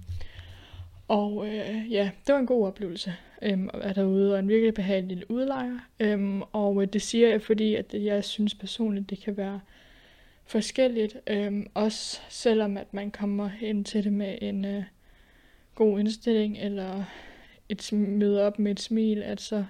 og 1.08 1.46
øh, 1.46 1.92
ja, 1.92 2.10
det 2.26 2.32
var 2.32 2.38
en 2.38 2.46
god 2.46 2.66
oplevelse 2.66 3.14
øhm, 3.42 3.70
at 3.74 3.80
være 3.80 3.94
derude, 3.94 4.32
og 4.32 4.38
en 4.38 4.48
virkelig 4.48 4.74
behagelig 4.74 5.30
udlejer. 5.30 5.78
Øhm, 6.00 6.42
og 6.42 6.82
øh, 6.82 6.88
det 6.92 7.02
siger 7.02 7.28
jeg, 7.28 7.42
fordi 7.42 7.74
at 7.74 7.94
jeg 7.94 8.24
synes 8.24 8.54
personligt, 8.54 9.10
det 9.10 9.18
kan 9.18 9.36
være 9.36 9.60
forskelligt. 10.46 11.16
Øhm, 11.26 11.66
også 11.74 12.20
selvom 12.28 12.76
at 12.76 12.94
man 12.94 13.10
kommer 13.10 13.50
ind 13.60 13.84
til 13.84 14.04
det 14.04 14.12
med 14.12 14.38
en 14.42 14.64
øh, 14.64 14.82
god 15.74 16.00
indstilling, 16.00 16.58
eller 16.58 17.04
et 17.68 17.92
møde 17.92 18.42
op 18.42 18.58
med 18.58 18.72
et 18.72 18.80
smil, 18.80 19.22
at 19.22 19.40
så 19.40 19.64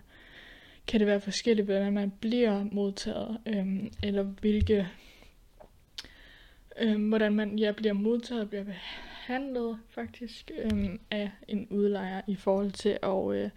kan 0.87 1.01
det 1.01 1.07
være 1.07 1.21
forskelligt, 1.21 1.67
hvordan 1.67 1.93
man 1.93 2.13
bliver 2.21 2.65
modtaget, 2.73 3.39
øhm, 3.47 3.93
eller 4.03 4.23
hvilke, 4.23 4.89
øhm, 6.81 7.09
hvordan 7.09 7.35
man 7.35 7.59
ja, 7.59 7.73
bliver 7.73 7.93
modtaget 7.93 8.43
og 8.43 8.49
bliver 8.49 8.65
behandlet 8.65 9.79
faktisk 9.89 10.51
øhm, 10.59 11.01
af 11.11 11.31
en 11.49 11.67
udlejer 11.71 12.21
i 12.27 12.35
forhold 12.35 12.71
til 12.71 12.99
at 13.03 13.35
øh, 13.35 13.51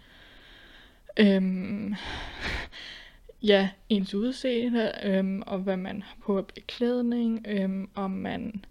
øhm, 1.16 1.94
ja, 3.42 3.68
ens 3.88 4.14
udseende, 4.14 4.92
øhm, 5.04 5.42
og 5.46 5.58
hvad 5.58 5.76
man 5.76 6.02
har 6.02 6.16
på 6.22 6.42
beklædning, 6.54 7.46
øhm, 7.48 7.90
om 7.94 8.10
man, 8.10 8.64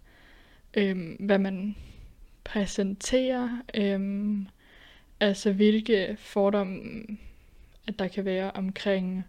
øhm, 0.74 1.16
hvad 1.20 1.38
man 1.38 1.76
præsenterer, 2.44 3.62
øhm, 3.74 4.46
altså 5.20 5.52
hvilke 5.52 6.16
fordomme 6.18 7.04
at 7.86 7.98
der 7.98 8.08
kan 8.08 8.24
være 8.24 8.50
omkring 8.50 9.24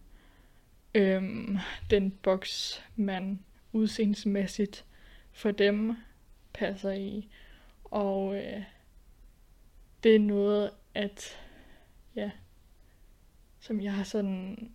øhm, 0.96 1.58
den 1.90 2.12
boks, 2.12 2.84
man 2.96 3.40
udseendsmæssigt 3.72 4.86
for 5.34 5.52
dem 5.52 5.96
passer 6.54 6.92
i. 6.92 7.28
Og 7.84 8.36
øh, 8.36 8.64
det 10.04 10.16
er 10.16 10.20
noget, 10.20 10.72
at 10.96 11.40
ja, 12.16 12.32
som 13.60 13.82
jeg 13.82 13.94
har 13.94 14.04
sådan 14.04 14.70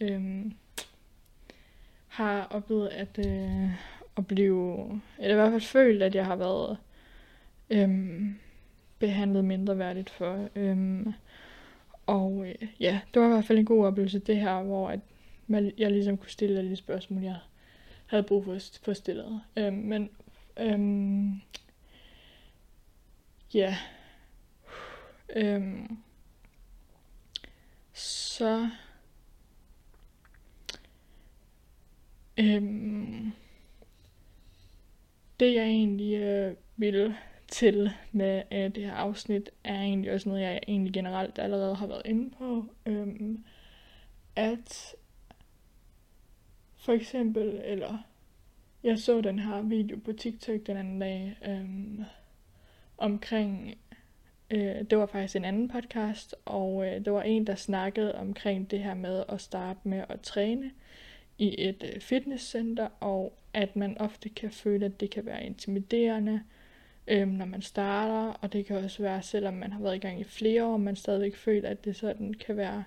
øhm, 0.00 0.52
har 2.06 2.46
oplevet 2.50 2.88
at, 2.88 3.18
øh, 3.26 3.70
at 4.16 4.26
blive, 4.26 5.00
eller 5.18 5.32
i 5.32 5.34
hvert 5.34 5.50
fald 5.50 5.60
følt, 5.60 6.02
at 6.02 6.14
jeg 6.14 6.26
har 6.26 6.36
været 6.36 6.78
øhm, 7.70 8.38
behandlet 8.98 9.44
mindre 9.44 9.78
værdigt 9.78 10.10
for. 10.10 10.48
Øhm, 10.56 11.12
og 12.06 12.46
øh, 12.46 12.68
ja, 12.80 13.00
det 13.14 13.22
var 13.22 13.28
i 13.28 13.30
hvert 13.30 13.44
fald 13.44 13.58
en 13.58 13.64
god 13.64 13.86
oplevelse, 13.86 14.18
det 14.18 14.36
her, 14.36 14.62
hvor 14.62 14.88
at 14.88 15.00
man, 15.46 15.72
jeg 15.78 15.90
ligesom 15.90 16.16
kunne 16.16 16.30
stille 16.30 16.58
alle 16.58 16.70
de 16.70 16.76
spørgsmål, 16.76 17.22
jeg 17.22 17.36
havde 18.10 18.22
brug 18.22 18.44
for 18.44 18.58
for 18.82 18.92
stillet. 18.92 19.40
Øhm, 19.56 19.76
men 19.76 20.10
øhm, 20.56 21.40
ja, 23.54 23.76
øhm, 25.36 25.98
så 27.92 28.68
øhm, 32.38 33.32
det 35.40 35.54
jeg 35.54 35.64
egentlig 35.64 36.14
øh, 36.14 36.56
ville 36.76 37.16
til 37.48 37.90
med 38.12 38.42
øh, 38.52 38.74
det 38.74 38.84
her 38.84 38.94
afsnit, 38.94 39.50
er 39.64 39.80
egentlig 39.80 40.12
også 40.12 40.28
noget, 40.28 40.42
jeg 40.42 40.60
egentlig 40.68 40.92
generelt 40.92 41.38
allerede 41.38 41.74
har 41.74 41.86
været 41.86 42.02
inde 42.04 42.30
på. 42.38 42.64
Øhm, 42.86 43.44
at 44.36 44.94
for 46.80 46.92
eksempel, 46.92 47.60
eller 47.64 47.98
jeg 48.82 48.98
så 48.98 49.20
den 49.20 49.38
her 49.38 49.62
video 49.62 49.98
på 50.04 50.12
TikTok 50.12 50.66
den 50.66 50.76
anden 50.76 50.98
dag, 50.98 51.36
øhm, 51.46 52.04
omkring, 52.98 53.74
øh, 54.50 54.84
det 54.90 54.98
var 54.98 55.06
faktisk 55.06 55.36
en 55.36 55.44
anden 55.44 55.68
podcast, 55.68 56.34
og 56.44 56.86
øh, 56.86 57.04
det 57.04 57.12
var 57.12 57.22
en, 57.22 57.46
der 57.46 57.54
snakkede 57.54 58.14
omkring 58.14 58.70
det 58.70 58.82
her 58.82 58.94
med 58.94 59.24
at 59.28 59.40
starte 59.40 59.80
med 59.84 60.04
at 60.08 60.20
træne 60.20 60.70
i 61.38 61.54
et 61.58 61.92
øh, 61.94 62.00
fitnesscenter, 62.00 62.88
og 63.00 63.38
at 63.54 63.76
man 63.76 63.98
ofte 63.98 64.28
kan 64.28 64.50
føle, 64.50 64.86
at 64.86 65.00
det 65.00 65.10
kan 65.10 65.26
være 65.26 65.46
intimiderende, 65.46 66.42
øh, 67.06 67.28
når 67.28 67.46
man 67.46 67.62
starter, 67.62 68.32
og 68.32 68.52
det 68.52 68.66
kan 68.66 68.76
også 68.76 69.02
være, 69.02 69.22
selvom 69.22 69.54
man 69.54 69.72
har 69.72 69.80
været 69.80 69.96
i 69.96 69.98
gang 69.98 70.20
i 70.20 70.24
flere 70.24 70.64
år, 70.64 70.76
man 70.76 70.96
stadigvæk 70.96 71.36
føler, 71.36 71.68
at 71.68 71.84
det 71.84 71.96
sådan 71.96 72.34
kan 72.34 72.56
være 72.56 72.84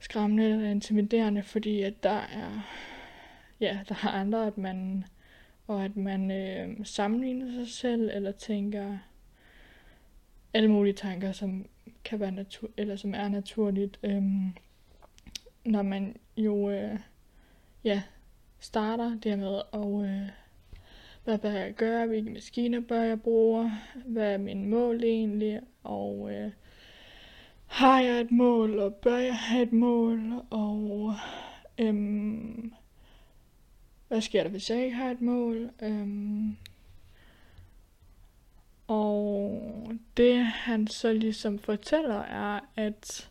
skræmmende 0.00 0.50
eller 0.50 0.70
intimiderende, 0.70 1.42
fordi 1.42 1.82
at 1.82 2.02
der 2.02 2.20
er, 2.20 2.60
ja, 3.60 3.78
der 3.88 3.94
er 3.94 4.08
andre, 4.08 4.46
at 4.46 4.58
man, 4.58 5.04
og 5.66 5.84
at 5.84 5.96
man 5.96 6.30
øh, 6.30 6.86
sammenligner 6.86 7.52
sig 7.52 7.68
selv, 7.68 8.10
eller 8.14 8.32
tænker 8.32 8.98
alle 10.54 10.68
mulige 10.68 10.94
tanker, 10.94 11.32
som 11.32 11.66
kan 12.04 12.20
være 12.20 12.32
natur 12.32 12.70
eller 12.76 12.96
som 12.96 13.14
er 13.14 13.28
naturligt, 13.28 13.98
øh, 14.02 14.22
når 15.64 15.82
man 15.82 16.16
jo 16.36 16.70
øh, 16.70 16.98
ja, 17.84 18.02
starter 18.60 19.18
det 19.18 19.38
med 19.38 19.60
at 19.72 20.10
øh, 20.10 20.28
hvad 21.24 21.38
bør 21.38 21.50
jeg 21.50 21.74
gøre, 21.74 22.06
hvilke 22.06 22.30
maskiner 22.30 22.80
bør 22.80 23.02
jeg 23.02 23.22
bruge, 23.22 23.72
hvad 24.06 24.32
er 24.32 24.38
mine 24.38 24.68
mål 24.68 25.04
egentlig, 25.04 25.60
og 25.82 26.30
øh, 26.32 26.50
har 27.70 28.00
jeg 28.00 28.20
et 28.20 28.30
mål, 28.30 28.78
og 28.78 28.94
bør 28.94 29.16
jeg 29.16 29.38
have 29.38 29.62
et 29.62 29.72
mål, 29.72 30.32
og 30.50 31.14
øhm, 31.78 32.72
hvad 34.08 34.20
sker 34.20 34.42
der, 34.42 34.50
hvis 34.50 34.70
jeg 34.70 34.84
ikke 34.84 34.96
har 34.96 35.10
et 35.10 35.20
mål? 35.20 35.70
Øhm, 35.82 36.56
og 38.86 39.92
det 40.16 40.44
han 40.44 40.86
så 40.86 41.12
ligesom 41.12 41.58
fortæller 41.58 42.20
er, 42.20 42.60
at 42.76 43.30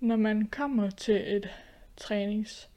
når 0.00 0.16
man 0.16 0.46
kommer 0.46 0.90
til 0.90 1.36
et 1.36 1.48
trænings 1.96 2.68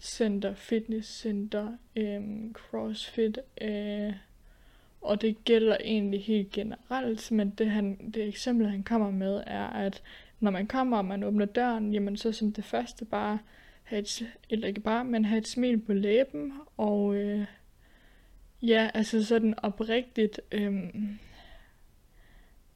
center, 0.00 0.54
fitnesscenter, 0.54 1.76
øhm, 1.96 2.54
crossfit, 2.54 3.38
øh, 3.60 4.12
og 5.02 5.22
det 5.22 5.44
gælder 5.44 5.76
egentlig 5.80 6.24
helt 6.24 6.50
generelt, 6.50 7.32
men 7.32 7.50
det, 7.50 7.70
han, 7.70 8.10
det 8.14 8.28
eksempel, 8.28 8.68
han 8.68 8.82
kommer 8.82 9.10
med, 9.10 9.42
er, 9.46 9.66
at 9.66 10.02
når 10.40 10.50
man 10.50 10.66
kommer, 10.66 10.96
og 10.96 11.04
man 11.04 11.22
åbner 11.22 11.46
døren, 11.46 11.92
jamen 11.92 12.16
så 12.16 12.32
som 12.32 12.52
det 12.52 12.64
første 12.64 13.04
bare 13.04 13.38
have 13.82 14.00
et, 14.00 14.32
eller 14.50 14.68
ikke 14.68 14.80
bare, 14.80 15.04
men 15.04 15.24
have 15.24 15.38
et 15.38 15.48
smil 15.48 15.78
på 15.78 15.92
læben, 15.92 16.52
og 16.76 17.14
øh, 17.14 17.46
ja, 18.62 18.90
altså 18.94 19.24
sådan 19.24 19.54
oprigtigt, 19.62 20.40
øh, 20.52 20.94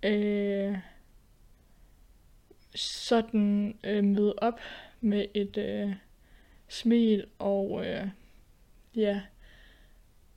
øh, 0.03 0.79
sådan 2.75 3.79
øh, 3.85 4.05
møde 4.05 4.35
op 4.39 4.61
med 5.01 5.27
et, 5.35 5.57
øh, 5.57 5.93
smil, 6.69 7.27
og 7.39 7.87
øh, 7.87 8.09
ja, 8.97 9.21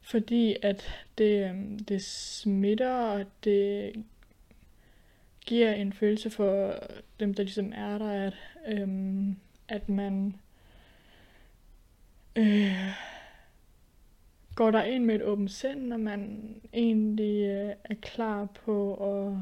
fordi 0.10 0.56
at 0.62 1.06
det, 1.18 1.50
øh, 1.50 1.80
det 1.88 2.02
smitter, 2.04 2.94
og 2.94 3.26
det 3.44 3.94
giver 5.46 5.74
en 5.74 5.94
følelse 5.94 6.30
for 6.30 6.76
dem, 7.20 7.34
der 7.34 7.44
ligesom 7.44 7.74
er 7.76 7.98
der, 7.98 8.12
at, 8.28 8.34
øh, 8.68 8.88
at 9.68 9.90
man 9.90 10.36
øh, 12.36 12.94
går 14.56 14.72
der 14.72 14.84
ind 14.84 15.04
med 15.04 15.16
et 15.16 15.22
åbent 15.22 15.52
sind, 15.52 15.80
når 15.80 15.98
man 15.98 16.54
egentlig 16.74 17.44
øh, 17.44 17.76
er 17.84 17.96
klar 18.02 18.46
på 18.46 18.94
at, 18.94 19.38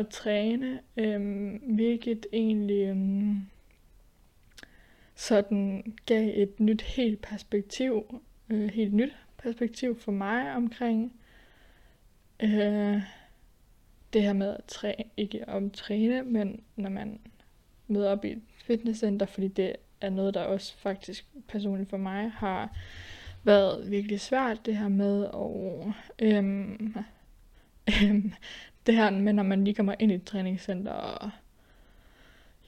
at 0.00 0.08
træne, 0.08 0.80
øh, 0.96 1.54
hvilket 1.74 2.26
egentlig 2.32 2.88
øh, 2.88 2.96
sådan 5.14 5.94
gav 6.06 6.30
et 6.34 6.60
nyt 6.60 6.82
helt 6.82 7.22
perspektiv, 7.22 8.20
øh, 8.50 8.70
helt 8.70 8.94
nyt 8.94 9.16
perspektiv 9.38 10.00
for 10.00 10.12
mig 10.12 10.54
omkring 10.54 11.12
øh, 12.42 13.02
det 14.12 14.22
her 14.22 14.32
med 14.32 14.56
at 14.56 14.64
træne, 14.64 15.04
ikke 15.16 15.48
om 15.48 15.70
træne, 15.70 16.22
men 16.22 16.60
når 16.76 16.90
man 16.90 17.20
møder 17.88 18.10
op 18.10 18.24
i 18.24 18.32
et 18.32 18.42
fitnesscenter, 18.64 19.26
fordi 19.26 19.48
det 19.48 19.76
er 20.00 20.10
noget, 20.10 20.34
der 20.34 20.40
også 20.40 20.76
faktisk 20.76 21.26
personligt 21.48 21.90
for 21.90 21.96
mig 21.96 22.30
har 22.30 22.76
været 23.44 23.90
virkelig 23.90 24.20
svært, 24.20 24.66
det 24.66 24.76
her 24.76 24.88
med 24.88 25.24
og 25.24 25.92
øhm, 26.18 26.94
øhm, 28.02 28.32
det 28.86 28.94
her 28.94 29.10
med, 29.10 29.32
når 29.32 29.42
man 29.42 29.64
lige 29.64 29.74
kommer 29.74 29.94
ind 29.98 30.12
i 30.12 30.14
et 30.14 30.24
træningscenter, 30.24 30.92
og 30.92 31.30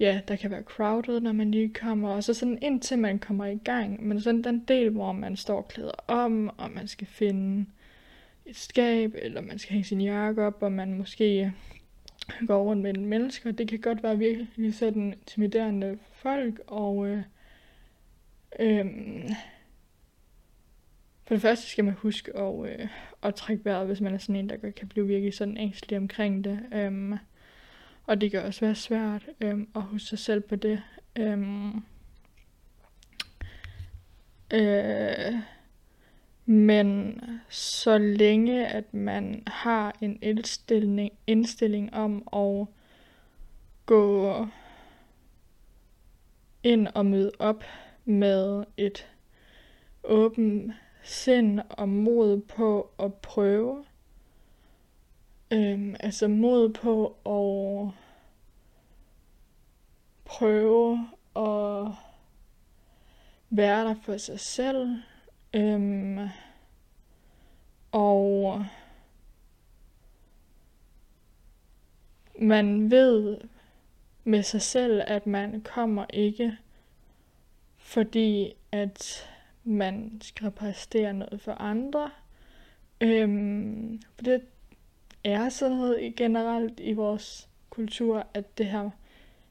ja, 0.00 0.20
der 0.28 0.36
kan 0.36 0.50
være 0.50 0.62
crowded, 0.62 1.20
når 1.20 1.32
man 1.32 1.50
lige 1.50 1.74
kommer, 1.74 2.10
og 2.10 2.24
så 2.24 2.34
sådan 2.34 2.58
indtil 2.62 2.98
man 2.98 3.18
kommer 3.18 3.46
i 3.46 3.58
gang, 3.64 4.06
men 4.06 4.20
sådan 4.20 4.44
den 4.44 4.64
del, 4.68 4.90
hvor 4.90 5.12
man 5.12 5.36
står 5.36 5.62
klæder 5.62 6.04
om, 6.06 6.50
og 6.58 6.70
man 6.70 6.88
skal 6.88 7.06
finde 7.06 7.66
et 8.46 8.56
skab, 8.56 9.14
eller 9.14 9.40
man 9.40 9.58
skal 9.58 9.72
hænge 9.72 9.84
sin 9.84 10.00
jakke 10.00 10.42
op, 10.42 10.62
og 10.62 10.72
man 10.72 10.98
måske 10.98 11.52
går 12.46 12.62
rundt 12.62 12.82
med 12.82 12.94
en 12.96 13.06
mennesker, 13.06 13.52
det 13.52 13.68
kan 13.68 13.80
godt 13.80 14.02
være 14.02 14.18
virkelig 14.18 14.74
sådan 14.74 15.12
intimiderende 15.12 15.98
folk, 16.12 16.60
og 16.66 17.06
øh, 17.06 17.22
øh, 18.60 18.86
for 21.24 21.34
det 21.34 21.42
første 21.42 21.66
skal 21.66 21.84
man 21.84 21.94
huske 21.94 22.36
at, 22.36 22.70
øh, 22.70 22.88
at 23.22 23.34
trække 23.34 23.64
vejret, 23.64 23.86
hvis 23.86 24.00
man 24.00 24.14
er 24.14 24.18
sådan 24.18 24.36
en, 24.36 24.48
der 24.48 24.70
kan 24.70 24.88
blive 24.88 25.06
virkelig 25.06 25.34
sådan 25.34 25.56
ængstelig 25.56 25.98
omkring 25.98 26.44
det. 26.44 26.60
Øh, 26.72 27.18
og 28.10 28.20
det 28.20 28.30
kan 28.30 28.42
også 28.42 28.60
være 28.60 28.74
svært 28.74 29.28
øhm, 29.40 29.68
at 29.74 29.82
huske 29.82 30.08
sig 30.08 30.18
selv 30.18 30.40
på 30.40 30.56
det. 30.56 30.82
Øhm, 31.18 31.84
øh, 34.54 35.34
men 36.46 37.20
så 37.48 37.98
længe 37.98 38.66
at 38.66 38.94
man 38.94 39.42
har 39.46 39.96
en 40.00 40.18
indstilling, 40.22 41.10
indstilling 41.26 41.94
om 41.94 42.28
at 42.32 42.66
gå 43.86 44.46
ind 46.62 46.88
og 46.94 47.06
møde 47.06 47.32
op 47.38 47.64
med 48.04 48.64
et 48.76 49.08
åbent 50.04 50.72
sind 51.02 51.60
og 51.70 51.88
mod 51.88 52.40
på 52.40 52.90
at 52.98 53.14
prøve. 53.14 53.84
Øhm, 55.52 55.96
altså 56.00 56.28
mod 56.28 56.68
på 56.72 57.06
at 57.26 57.94
prøve 60.24 61.08
at 61.36 61.92
være 63.50 63.84
der 63.84 63.94
for 64.02 64.16
sig 64.16 64.40
selv. 64.40 64.96
Øhm, 65.54 66.18
og 67.92 68.64
man 72.40 72.90
ved 72.90 73.38
med 74.24 74.42
sig 74.42 74.62
selv, 74.62 75.02
at 75.06 75.26
man 75.26 75.62
kommer 75.62 76.06
ikke, 76.10 76.58
fordi 77.76 78.52
at 78.72 79.28
man 79.64 80.20
skal 80.22 80.50
præstere 80.50 81.12
noget 81.12 81.40
for 81.40 81.52
andre. 81.52 82.10
Øhm, 83.00 84.02
for 84.14 84.22
det 84.24 84.42
er 85.24 86.12
generelt 86.16 86.80
i 86.80 86.92
vores 86.92 87.48
kultur, 87.70 88.26
at 88.34 88.58
det 88.58 88.66
her, 88.66 88.90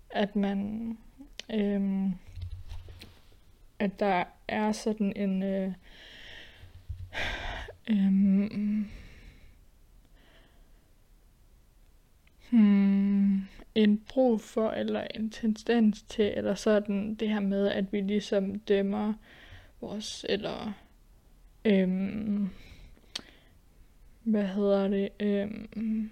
at 0.10 0.36
man, 0.36 0.98
øhm, 1.54 2.14
at 3.80 4.00
der 4.00 4.24
er 4.48 4.72
sådan 4.72 5.14
en, 5.16 5.44
øh, 5.44 5.74
øhm, 7.90 8.88
hmm, 12.50 13.42
en 13.76 13.98
brug 14.10 14.42
for, 14.42 14.70
eller 14.70 15.08
en 15.16 15.30
tendens 15.30 16.02
til, 16.02 16.34
eller 16.36 16.56
sådan 16.56 17.16
det 17.16 17.30
her 17.30 17.40
med, 17.40 17.68
at 17.68 17.94
vi 17.94 18.02
ligesom 18.02 18.60
dømmer 18.60 19.14
vores, 19.82 20.26
eller 20.30 20.74
øhm, 21.66 22.50
hvad 24.24 24.44
hedder 24.44 24.88
det, 24.88 25.10
øhm, 25.20 26.10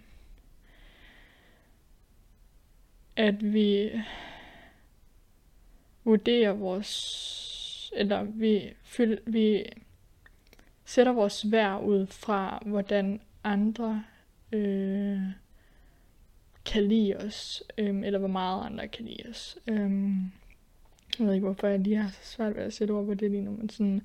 at 3.15 3.54
vi 3.54 3.91
vurderer 6.04 6.54
vores, 6.54 7.91
eller 7.96 8.24
vi, 8.24 8.74
fyld, 8.84 9.17
vi 9.26 9.63
sætter 10.86 11.12
vores 11.12 11.52
værd 11.52 11.84
ud 11.84 12.08
fra, 12.08 12.63
hvordan 12.65 13.22
andre 13.43 14.04
øh, 14.52 15.22
kan 16.65 16.84
lide 16.84 17.17
os, 17.17 17.63
øh, 17.78 18.02
eller 18.04 18.20
hvor 18.20 18.28
meget 18.28 18.65
andre 18.65 18.88
kan 18.88 19.06
lide 19.06 19.30
os. 19.30 19.58
Øh, 19.67 20.12
jeg 21.20 21.28
ved 21.28 21.34
ikke, 21.34 21.46
hvorfor 21.46 21.67
jeg 21.67 21.80
lige 21.80 21.96
har 21.96 22.10
så 22.10 22.24
svært 22.24 22.56
ved 22.56 22.63
at 22.63 22.74
sætte 22.74 22.91
ord 22.91 23.06
på 23.06 23.13
det 23.13 23.32
lige 23.32 23.43
nu, 23.43 23.52
men 23.52 23.70
sådan, 23.70 24.02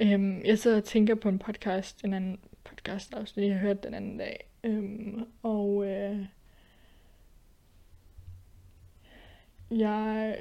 øh, 0.00 0.46
jeg 0.46 0.58
sidder 0.58 0.76
og 0.76 0.84
tænker 0.84 1.14
på 1.14 1.28
en 1.28 1.38
podcast, 1.38 2.04
en 2.04 2.14
anden 2.14 2.38
podcast 2.70 3.14
afsnit, 3.14 3.48
jeg 3.48 3.58
hørte 3.58 3.66
hørt 3.66 3.84
den 3.84 3.94
anden 3.94 4.18
dag, 4.18 4.48
øhm, 4.64 5.24
og 5.42 5.86
øh, 5.86 6.26
jeg 9.70 10.36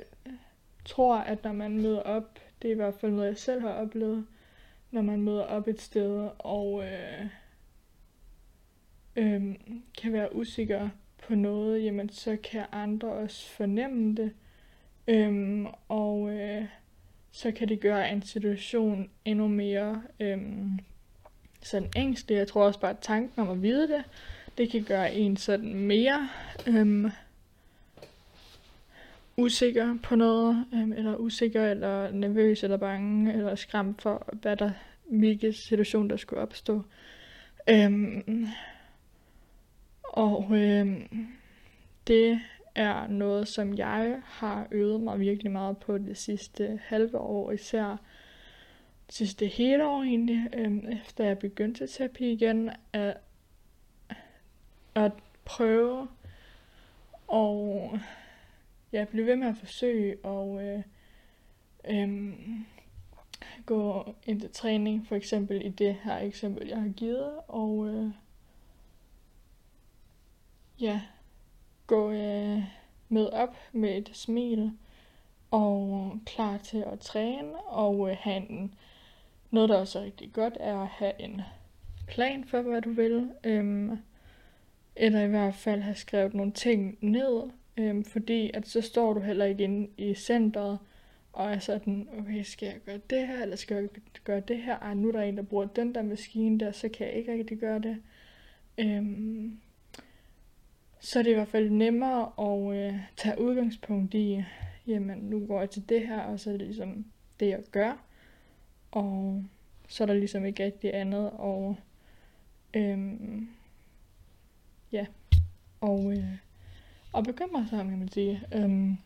tror, 0.86 1.18
at 1.18 1.44
når 1.44 1.52
man 1.52 1.82
møder 1.82 2.02
op, 2.02 2.39
det 2.62 2.68
er 2.68 2.72
i 2.72 2.76
hvert 2.76 2.94
fald 2.94 3.12
noget, 3.12 3.28
jeg 3.28 3.38
selv 3.38 3.62
har 3.62 3.74
oplevet, 3.74 4.28
når 4.92 5.02
man 5.02 5.22
møder 5.22 5.44
op 5.44 5.68
et 5.68 5.82
sted 5.82 6.30
og 6.39 6.84
øh, 6.84 7.26
øh, 9.15 9.56
kan 10.02 10.13
være 10.13 10.36
usikker 10.36 10.89
på 11.28 11.36
noget, 11.36 11.84
jamen 11.84 12.10
så 12.10 12.38
kan 12.44 12.65
andre 12.72 13.12
også 13.12 13.50
fornemme 13.50 14.15
det. 14.15 14.34
Øhm, 15.08 15.68
og 15.88 16.30
øh, 16.30 16.65
så 17.32 17.52
kan 17.52 17.70
det 17.70 17.80
gøre 17.80 18.12
en 18.12 18.22
situation 18.22 19.10
endnu 19.26 19.48
mere 19.48 20.04
øhm, 20.20 20.80
sådan 21.62 21.89
ængstelig. 21.95 22.38
Jeg 22.38 22.48
tror 22.48 22.65
også 22.65 22.80
bare, 22.80 22.91
at 22.91 23.00
tanken 23.02 23.41
om 23.41 23.50
at 23.50 23.62
vide 23.62 23.88
det, 23.88 24.04
det 24.58 24.69
kan 24.72 24.84
gøre 24.84 25.13
en 25.13 25.38
sådan 25.38 25.74
mere 25.74 26.30
øhm, 26.67 27.12
usikker 29.38 29.98
på 30.04 30.15
noget, 30.15 30.65
øhm, 30.74 30.93
eller 30.93 31.15
usikker, 31.15 31.65
eller 31.72 32.12
nervøs, 32.12 32.63
eller 32.63 32.78
bange, 32.78 33.34
eller 33.34 33.56
skræmt 33.56 34.02
for, 34.02 34.28
hvad 34.41 34.56
der, 34.56 34.72
hvilken 35.10 35.54
situation 35.54 36.10
der 36.10 36.17
skulle 36.17 36.41
opstå. 36.41 36.82
Øhm, 37.69 38.48
og 40.04 40.48
øhm, 40.52 41.28
det 42.08 42.39
er 42.76 43.08
noget, 43.08 43.48
som 43.48 43.78
jeg 43.78 44.22
har 44.26 44.67
øvet 44.72 45.02
mig 45.02 45.19
virkelig 45.19 45.52
meget 45.52 45.78
på 45.78 45.98
det 45.98 46.17
sidste 46.17 46.80
halve 46.84 47.17
år, 47.17 47.52
især 47.52 47.98
sidste 49.10 49.48
hele 49.48 49.88
år 49.88 50.04
egentlig, 50.04 50.48
øhm, 50.54 50.88
efter 50.91 51.24
jeg 51.24 51.39
begyndte 51.39 51.88
terapi 51.88 52.32
igen, 52.32 52.72
at, 52.93 53.17
at 54.95 55.12
prøve 55.45 56.08
og 57.28 58.00
ja, 58.91 59.06
blive 59.06 59.26
ved 59.26 59.36
med 59.36 59.48
at 59.48 59.58
forsøge 59.58 60.17
og 60.24 60.63
øh, 60.63 60.84
øh, 61.89 62.34
gå 63.65 64.15
ind 64.26 64.41
til 64.41 64.52
træning, 64.52 65.08
for 65.08 65.15
eksempel 65.15 65.65
i 65.65 65.69
det 65.69 65.95
her 66.04 66.17
eksempel, 66.17 66.67
jeg 66.67 66.82
har 66.82 66.89
givet, 66.89 67.32
og 67.48 67.88
øh, 67.88 68.12
ja, 70.80 71.02
gå 71.88 72.12
øh, 72.12 72.63
med 73.10 73.30
op 73.30 73.56
med 73.72 73.98
et 73.98 74.10
smil 74.13 74.72
og 75.52 76.13
klar 76.26 76.58
til 76.58 76.78
at 76.78 77.00
træne 77.00 77.58
og 77.58 78.10
øh, 78.10 78.17
have 78.19 78.50
en, 78.50 78.74
noget, 79.52 79.70
der 79.70 79.78
også 79.78 80.00
er 80.00 80.04
rigtig 80.04 80.34
godt, 80.34 80.58
er 80.60 80.78
at 80.78 80.88
have 80.88 81.14
en 81.20 81.42
plan 82.08 82.46
for, 82.46 82.62
hvad 82.62 82.82
du 82.82 82.92
vil. 82.92 83.30
Øhm, 83.44 83.98
eller 84.96 85.22
i 85.22 85.28
hvert 85.28 85.56
fald 85.56 85.82
have 85.82 85.96
skrevet 85.96 86.34
nogle 86.34 86.52
ting 86.52 86.98
ned, 87.02 87.50
øhm, 87.78 88.04
fordi 88.04 88.52
at 88.54 88.68
så 88.68 88.82
står 88.82 89.14
du 89.14 89.20
heller 89.20 89.46
ikke 89.46 89.64
inde 89.64 89.90
i 89.98 90.14
centret 90.14 90.80
og 91.34 91.52
er 91.52 91.60
sådan, 91.60 92.10
okay, 92.20 92.44
skal 92.44 92.66
jeg 92.66 92.80
gøre 92.86 93.00
det 93.10 93.28
her, 93.28 93.42
eller 93.42 93.56
skal 93.56 93.76
jeg 93.76 93.90
gøre 94.24 94.40
det 94.40 94.58
her? 94.58 94.78
Ej, 94.78 94.94
nu 94.94 95.08
er 95.08 95.12
der 95.12 95.22
en, 95.22 95.38
der 95.38 95.44
bruger 95.44 95.66
den 95.66 95.96
der 95.96 96.02
maskine 96.02 96.60
der, 96.60 96.72
så 96.72 96.90
kan 96.90 97.08
jeg 97.08 97.16
ikke 97.16 97.34
rigtig 97.34 97.58
gøre 97.58 97.80
det. 97.80 97.98
Øhm, 98.78 99.60
så 101.00 101.20
er 101.20 101.24
det 101.24 101.32
i 101.32 101.34
hvert 101.34 101.48
fald 101.48 101.70
nemmere 101.70 102.32
at 102.40 102.78
øh, 102.78 103.00
tage 103.18 103.42
udgangspunkt 103.42 104.14
i, 104.14 104.44
jamen 104.88 105.18
nu 105.18 105.46
går 105.48 105.60
jeg 105.60 105.70
til 105.70 105.90
det 105.90 106.08
her, 106.08 106.20
og 106.22 106.40
så 106.40 106.50
er 106.50 106.58
det 106.58 106.68
ligesom 106.68 107.06
det, 107.40 107.48
jeg 107.48 107.60
gør. 107.72 108.09
Og 108.91 109.43
så 109.88 110.04
er 110.04 110.06
der 110.06 110.13
ligesom 110.13 110.45
ikke 110.45 110.65
rigtig 110.65 110.95
andet. 110.95 111.32
Og 111.32 111.78
øhm, 112.73 113.49
ja, 114.91 115.06
og, 115.82 116.12
øh, 116.12 116.38
og 117.13 117.23
bekymre 117.23 117.67
sig 117.69 117.80
om, 117.80 117.89
kan 117.89 117.99
man 117.99 118.10
sige. 118.10 118.41
Øhm, 118.56 118.97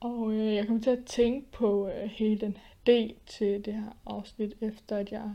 og 0.00 0.32
øh, 0.32 0.54
jeg 0.54 0.66
kommer 0.66 0.82
til 0.82 0.90
at 0.90 1.04
tænke 1.06 1.50
på 1.52 1.88
øh, 1.88 2.10
hele 2.10 2.40
den 2.40 2.56
del 2.86 3.14
til 3.26 3.64
det 3.64 3.74
her 3.74 3.96
afsnit, 4.06 4.54
efter 4.60 4.96
at 4.96 5.12
jeg 5.12 5.34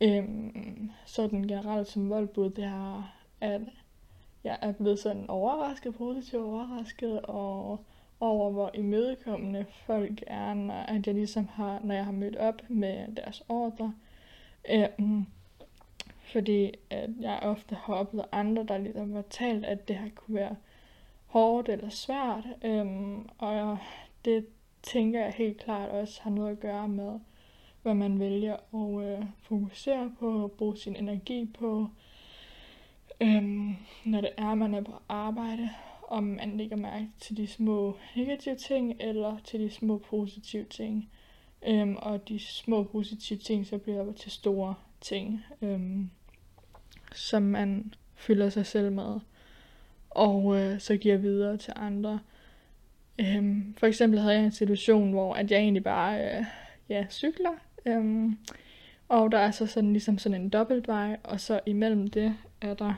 øhm, 0.00 0.90
sådan 1.06 1.42
generelt 1.42 1.88
som 1.88 2.10
voldbud, 2.10 2.50
det 2.50 2.64
her 2.64 3.14
at 3.40 3.60
jeg 4.44 4.58
er 4.62 4.72
blevet 4.72 4.98
sådan 4.98 5.30
overrasket, 5.30 5.94
positivt 5.94 6.42
overrasket, 6.42 7.20
og 7.22 7.84
over, 8.20 8.50
hvor 8.50 8.70
imødekommende 8.74 9.66
folk 9.86 10.22
er, 10.26 10.54
når, 10.54 10.74
at 10.74 11.06
jeg 11.06 11.14
ligesom 11.14 11.48
har, 11.48 11.80
når 11.84 11.94
jeg 11.94 12.04
har 12.04 12.12
mødt 12.12 12.36
op 12.36 12.62
med 12.68 13.16
deres 13.16 13.42
ordre. 13.48 13.94
Øhm, 14.70 15.26
fordi 16.32 16.72
at 16.90 17.10
jeg 17.20 17.38
ofte 17.42 17.74
har 17.74 17.94
oplevet 17.94 18.28
andre, 18.32 18.64
der 18.64 18.78
ligesom 18.78 19.12
har 19.12 19.24
talt, 19.30 19.64
at 19.64 19.88
det 19.88 19.96
har 19.96 20.08
kunne 20.14 20.34
være 20.34 20.56
hårdt 21.26 21.68
eller 21.68 21.88
svært. 21.88 22.44
Øhm, 22.64 23.28
og 23.38 23.78
det 24.24 24.46
tænker 24.82 25.20
jeg 25.20 25.32
helt 25.32 25.58
klart 25.58 25.90
også 25.90 26.22
har 26.22 26.30
noget 26.30 26.50
at 26.50 26.60
gøre 26.60 26.88
med, 26.88 27.20
hvad 27.82 27.94
man 27.94 28.20
vælger 28.20 28.56
at 28.74 29.04
øh, 29.04 29.26
fokusere 29.42 30.12
på, 30.18 30.42
og 30.42 30.52
bruge 30.52 30.76
sin 30.76 30.96
energi 30.96 31.50
på, 31.58 31.88
øhm, 33.20 33.76
når 34.04 34.20
det 34.20 34.30
er, 34.36 34.54
man 34.54 34.74
er 34.74 34.80
på 34.80 34.92
arbejde, 35.08 35.70
om 36.08 36.22
man 36.22 36.56
lægger 36.56 36.76
mærke 36.76 37.08
til 37.20 37.36
de 37.36 37.46
små 37.46 37.96
negative 38.16 38.56
ting, 38.56 38.96
eller 39.00 39.38
til 39.44 39.60
de 39.60 39.70
små 39.70 39.98
positive 39.98 40.64
ting. 40.64 41.10
Øhm, 41.66 41.96
og 41.96 42.28
de 42.28 42.38
små 42.38 42.82
positive 42.82 43.38
ting, 43.38 43.66
så 43.66 43.78
bliver 43.78 44.12
til 44.12 44.30
store 44.30 44.74
ting, 45.00 45.44
øhm, 45.62 46.10
som 47.14 47.42
man 47.42 47.94
fylder 48.14 48.48
sig 48.50 48.66
selv 48.66 48.92
med, 48.92 49.20
og 50.10 50.56
øh, 50.56 50.80
så 50.80 50.96
giver 50.96 51.16
videre 51.16 51.56
til 51.56 51.72
andre. 51.76 52.20
Øhm, 53.18 53.74
for 53.78 53.86
eksempel 53.86 54.20
havde 54.20 54.34
jeg 54.34 54.44
en 54.44 54.52
situation, 54.52 55.10
hvor 55.10 55.34
at 55.34 55.50
jeg 55.50 55.58
egentlig 55.58 55.84
bare 55.84 56.24
øh, 56.24 56.44
ja, 56.88 57.06
cykler, 57.10 57.52
øhm, 57.86 58.38
og 59.08 59.32
der 59.32 59.38
er 59.38 59.50
så 59.50 59.66
sådan 59.66 59.92
ligesom 59.92 60.18
sådan 60.18 60.40
en 60.40 60.48
dobbeltvej, 60.48 61.16
og 61.24 61.40
så 61.40 61.60
imellem 61.66 62.06
det 62.06 62.36
er 62.60 62.74
der 62.74 62.94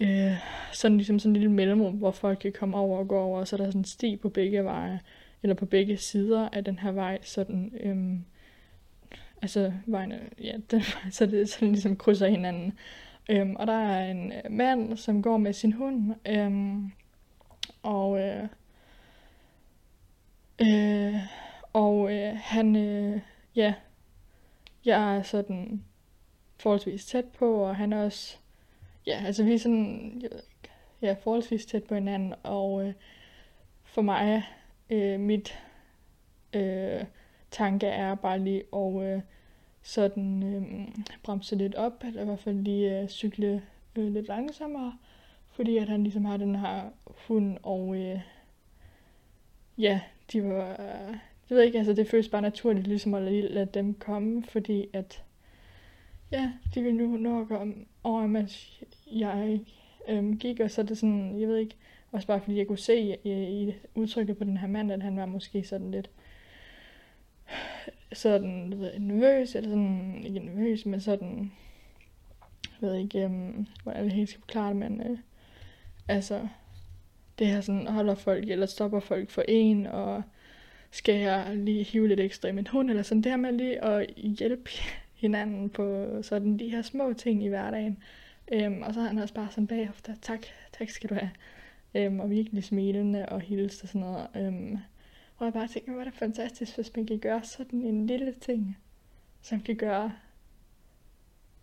øh, 0.00 0.32
sådan 0.72 0.96
ligesom 0.96 1.18
sådan 1.18 1.30
en 1.30 1.40
lille 1.40 1.52
mellemrum, 1.52 1.94
hvor 1.94 2.10
folk 2.10 2.38
kan 2.38 2.52
komme 2.52 2.76
over 2.76 2.98
og 2.98 3.08
gå 3.08 3.18
over, 3.18 3.40
og 3.40 3.48
så 3.48 3.56
er 3.56 3.58
der 3.58 3.66
sådan 3.66 3.80
en 3.80 3.84
sti 3.84 4.16
på 4.16 4.28
begge 4.28 4.64
veje, 4.64 5.00
eller 5.42 5.54
på 5.54 5.66
begge 5.66 5.96
sider 5.96 6.48
af 6.48 6.64
den 6.64 6.78
her 6.78 6.92
vej, 6.92 7.18
sådan, 7.22 7.72
øhm, 7.80 8.24
altså 9.42 9.72
vejene, 9.86 10.20
ja, 10.40 10.52
den, 10.70 10.82
så 11.10 11.26
det 11.26 11.48
sådan 11.48 11.68
ligesom 11.68 11.96
krydser 11.96 12.28
hinanden. 12.28 12.72
Øhm, 13.30 13.56
og 13.56 13.66
der 13.66 13.72
er 13.72 14.10
en 14.10 14.32
øh, 14.32 14.50
mand, 14.50 14.96
som 14.96 15.22
går 15.22 15.36
med 15.36 15.52
sin 15.52 15.72
hund, 15.72 16.14
øhm, 16.26 16.92
og 17.82 18.20
øh, 18.20 18.48
øh, 20.60 21.14
og 21.72 22.12
øh, 22.12 22.36
han, 22.36 22.76
øh, 22.76 23.20
ja, 23.56 23.74
jeg 24.84 25.16
er 25.16 25.22
sådan 25.22 25.84
forholdsvis 26.58 27.06
tæt 27.06 27.24
på, 27.24 27.54
og 27.54 27.76
han 27.76 27.92
er 27.92 28.04
også 28.04 28.36
ja, 29.06 29.22
altså 29.26 29.44
vi 29.44 29.54
er 29.54 29.58
sådan, 29.58 30.12
jeg 30.22 30.30
ved 30.30 30.38
ikke, 30.38 30.72
ja, 31.02 31.12
forholdsvis 31.12 31.66
tæt 31.66 31.84
på 31.84 31.94
hinanden, 31.94 32.34
og 32.42 32.86
øh, 32.86 32.94
for 33.84 34.02
mig, 34.02 34.42
øh, 34.90 35.20
mit 35.20 35.58
øh, 36.52 37.04
tanke 37.50 37.86
er 37.86 38.14
bare 38.14 38.38
lige 38.38 38.62
at 38.76 39.02
øh, 39.02 39.22
sådan 39.82 40.42
øh, 40.42 40.88
bremse 41.22 41.56
lidt 41.56 41.74
op, 41.74 42.04
eller 42.04 42.22
i 42.22 42.24
hvert 42.24 42.40
fald 42.40 42.56
lige 42.56 43.00
øh, 43.00 43.08
cykle 43.08 43.62
øh, 43.96 44.12
lidt 44.12 44.28
langsommere, 44.28 44.98
fordi 45.50 45.76
at 45.76 45.88
han 45.88 46.02
ligesom 46.02 46.24
har 46.24 46.36
den 46.36 46.56
her 46.56 46.90
hund, 47.04 47.58
og 47.62 47.96
øh, 47.96 48.20
ja, 49.78 50.00
de 50.32 50.44
var, 50.44 50.70
øh, 50.72 51.16
jeg 51.50 51.56
ved 51.56 51.62
ikke, 51.62 51.78
altså 51.78 51.92
det 51.92 52.08
føles 52.08 52.28
bare 52.28 52.42
naturligt 52.42 52.86
ligesom 52.86 53.14
at 53.14 53.22
lade 53.22 53.68
dem 53.74 53.94
komme, 53.94 54.44
fordi 54.44 54.86
at 54.92 55.22
ja, 56.32 56.52
de 56.74 56.82
vil 56.82 56.94
nu 56.94 57.16
nok 57.16 57.50
om, 57.50 57.86
over, 58.04 58.26
mens 58.26 58.82
jeg 59.12 59.60
øhm, 60.08 60.38
gik, 60.38 60.60
og 60.60 60.70
så 60.70 60.80
er 60.80 60.86
det 60.86 60.98
sådan, 60.98 61.40
jeg 61.40 61.48
ved 61.48 61.56
ikke, 61.56 61.76
også 62.12 62.26
bare 62.26 62.40
fordi 62.40 62.58
jeg 62.58 62.66
kunne 62.66 62.78
se 62.78 63.16
øh, 63.24 63.32
i, 63.32 63.68
i 63.68 63.74
udtrykket 63.94 64.38
på 64.38 64.44
den 64.44 64.56
her 64.56 64.68
mand, 64.68 64.92
at 64.92 65.02
han 65.02 65.16
var 65.16 65.26
måske 65.26 65.64
sådan 65.64 65.90
lidt 65.90 66.10
sådan, 68.12 68.74
ved, 68.76 68.98
nervøs, 68.98 69.54
eller 69.54 69.70
sådan, 69.70 70.22
ikke 70.24 70.38
nervøs, 70.38 70.86
men 70.86 71.00
sådan, 71.00 71.52
jeg 72.80 72.90
ved 72.90 72.94
ikke, 72.94 73.24
øhm, 73.24 73.66
hvordan 73.82 74.04
jeg 74.04 74.12
helt 74.12 74.28
skal 74.28 74.40
forklare 74.40 74.68
det, 74.68 74.76
men 74.76 75.00
øh, 75.00 75.18
altså, 76.08 76.48
det 77.38 77.46
her 77.46 77.60
sådan, 77.60 77.86
holder 77.86 78.14
folk, 78.14 78.48
eller 78.48 78.66
stopper 78.66 79.00
folk 79.00 79.30
for 79.30 79.44
en, 79.48 79.86
og 79.86 80.22
skal 80.90 81.14
jeg 81.14 81.56
lige 81.56 81.82
hive 81.82 82.08
lidt 82.08 82.20
ekstra 82.20 82.48
i 82.48 82.52
min 82.52 82.66
hund, 82.66 82.90
eller 82.90 83.02
sådan, 83.02 83.22
det 83.22 83.32
her 83.32 83.36
med 83.36 83.52
lige 83.52 83.84
at 83.84 84.06
hjælpe 84.16 84.70
hinanden 85.22 85.70
på 85.70 86.08
sådan 86.22 86.58
de 86.58 86.68
her 86.68 86.82
små 86.82 87.12
ting 87.12 87.44
i 87.44 87.48
hverdagen. 87.48 87.98
Øhm, 88.52 88.82
og 88.82 88.94
så 88.94 89.00
har 89.00 89.08
han 89.08 89.18
også 89.18 89.34
bare 89.34 89.50
sådan 89.50 89.66
bagefter, 89.66 90.14
tak, 90.22 90.46
tak 90.78 90.90
skal 90.90 91.10
du 91.10 91.14
have. 91.14 91.30
Øhm, 91.94 92.20
og 92.20 92.30
virkelig 92.30 92.64
smilende 92.64 93.26
og 93.28 93.40
hilste 93.40 93.84
og 93.84 93.88
sådan 93.88 94.00
noget. 94.00 94.26
Øhm, 94.36 94.78
og 95.36 95.44
jeg 95.44 95.52
bare 95.52 95.68
tænker, 95.68 95.92
hvor 95.92 96.00
er 96.00 96.04
det 96.04 96.14
fantastisk, 96.14 96.74
hvis 96.74 96.96
man 96.96 97.06
kan 97.06 97.18
gøre 97.18 97.44
sådan 97.44 97.82
en 97.82 98.06
lille 98.06 98.32
ting, 98.32 98.78
som 99.42 99.60
kan 99.60 99.76
gøre, 99.76 100.12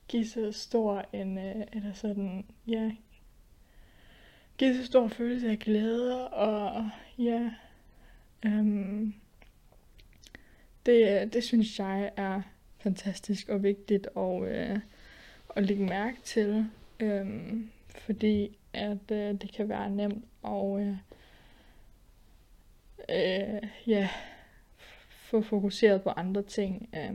give 0.07 0.27
så 0.27 0.51
stor 0.51 1.05
en, 1.13 1.37
øh, 1.37 1.63
eller 1.73 1.93
sådan, 1.93 2.45
ja, 2.67 2.91
give 4.57 4.77
så 4.77 4.85
stor 4.85 5.07
følelse 5.07 5.49
af 5.49 5.59
glæde, 5.59 6.27
og 6.27 6.89
ja, 7.17 7.51
øhm, 8.45 9.13
det, 10.85 11.21
øh, 11.21 11.33
det 11.33 11.43
synes 11.43 11.79
jeg 11.79 12.11
er 12.17 12.41
fantastisk 12.79 13.49
og 13.49 13.63
vigtigt 13.63 14.07
at, 14.17 14.43
øh, 14.43 14.79
at 15.55 15.63
lægge 15.63 15.85
mærke 15.85 16.17
til, 16.23 16.65
øh, 16.99 17.53
fordi 17.87 18.57
at 18.73 19.11
øh, 19.11 19.33
det 19.41 19.53
kan 19.53 19.69
være 19.69 19.89
nemt 19.89 20.25
at 20.45 20.79
øh, 20.79 20.95
øh, 23.09 23.69
ja, 23.87 24.09
få 25.09 25.41
fokuseret 25.41 26.01
på 26.01 26.09
andre 26.09 26.41
ting. 26.41 26.89
Øh, 26.95 27.13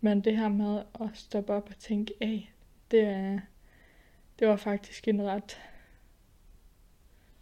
men 0.00 0.20
det 0.20 0.36
her 0.36 0.48
med 0.48 0.82
at 1.00 1.08
stoppe 1.14 1.52
op 1.52 1.68
og 1.68 1.78
tænke, 1.78 2.14
af, 2.20 2.52
det, 2.90 3.40
det 4.38 4.48
var 4.48 4.56
faktisk 4.56 5.08
en 5.08 5.22
ret 5.22 5.60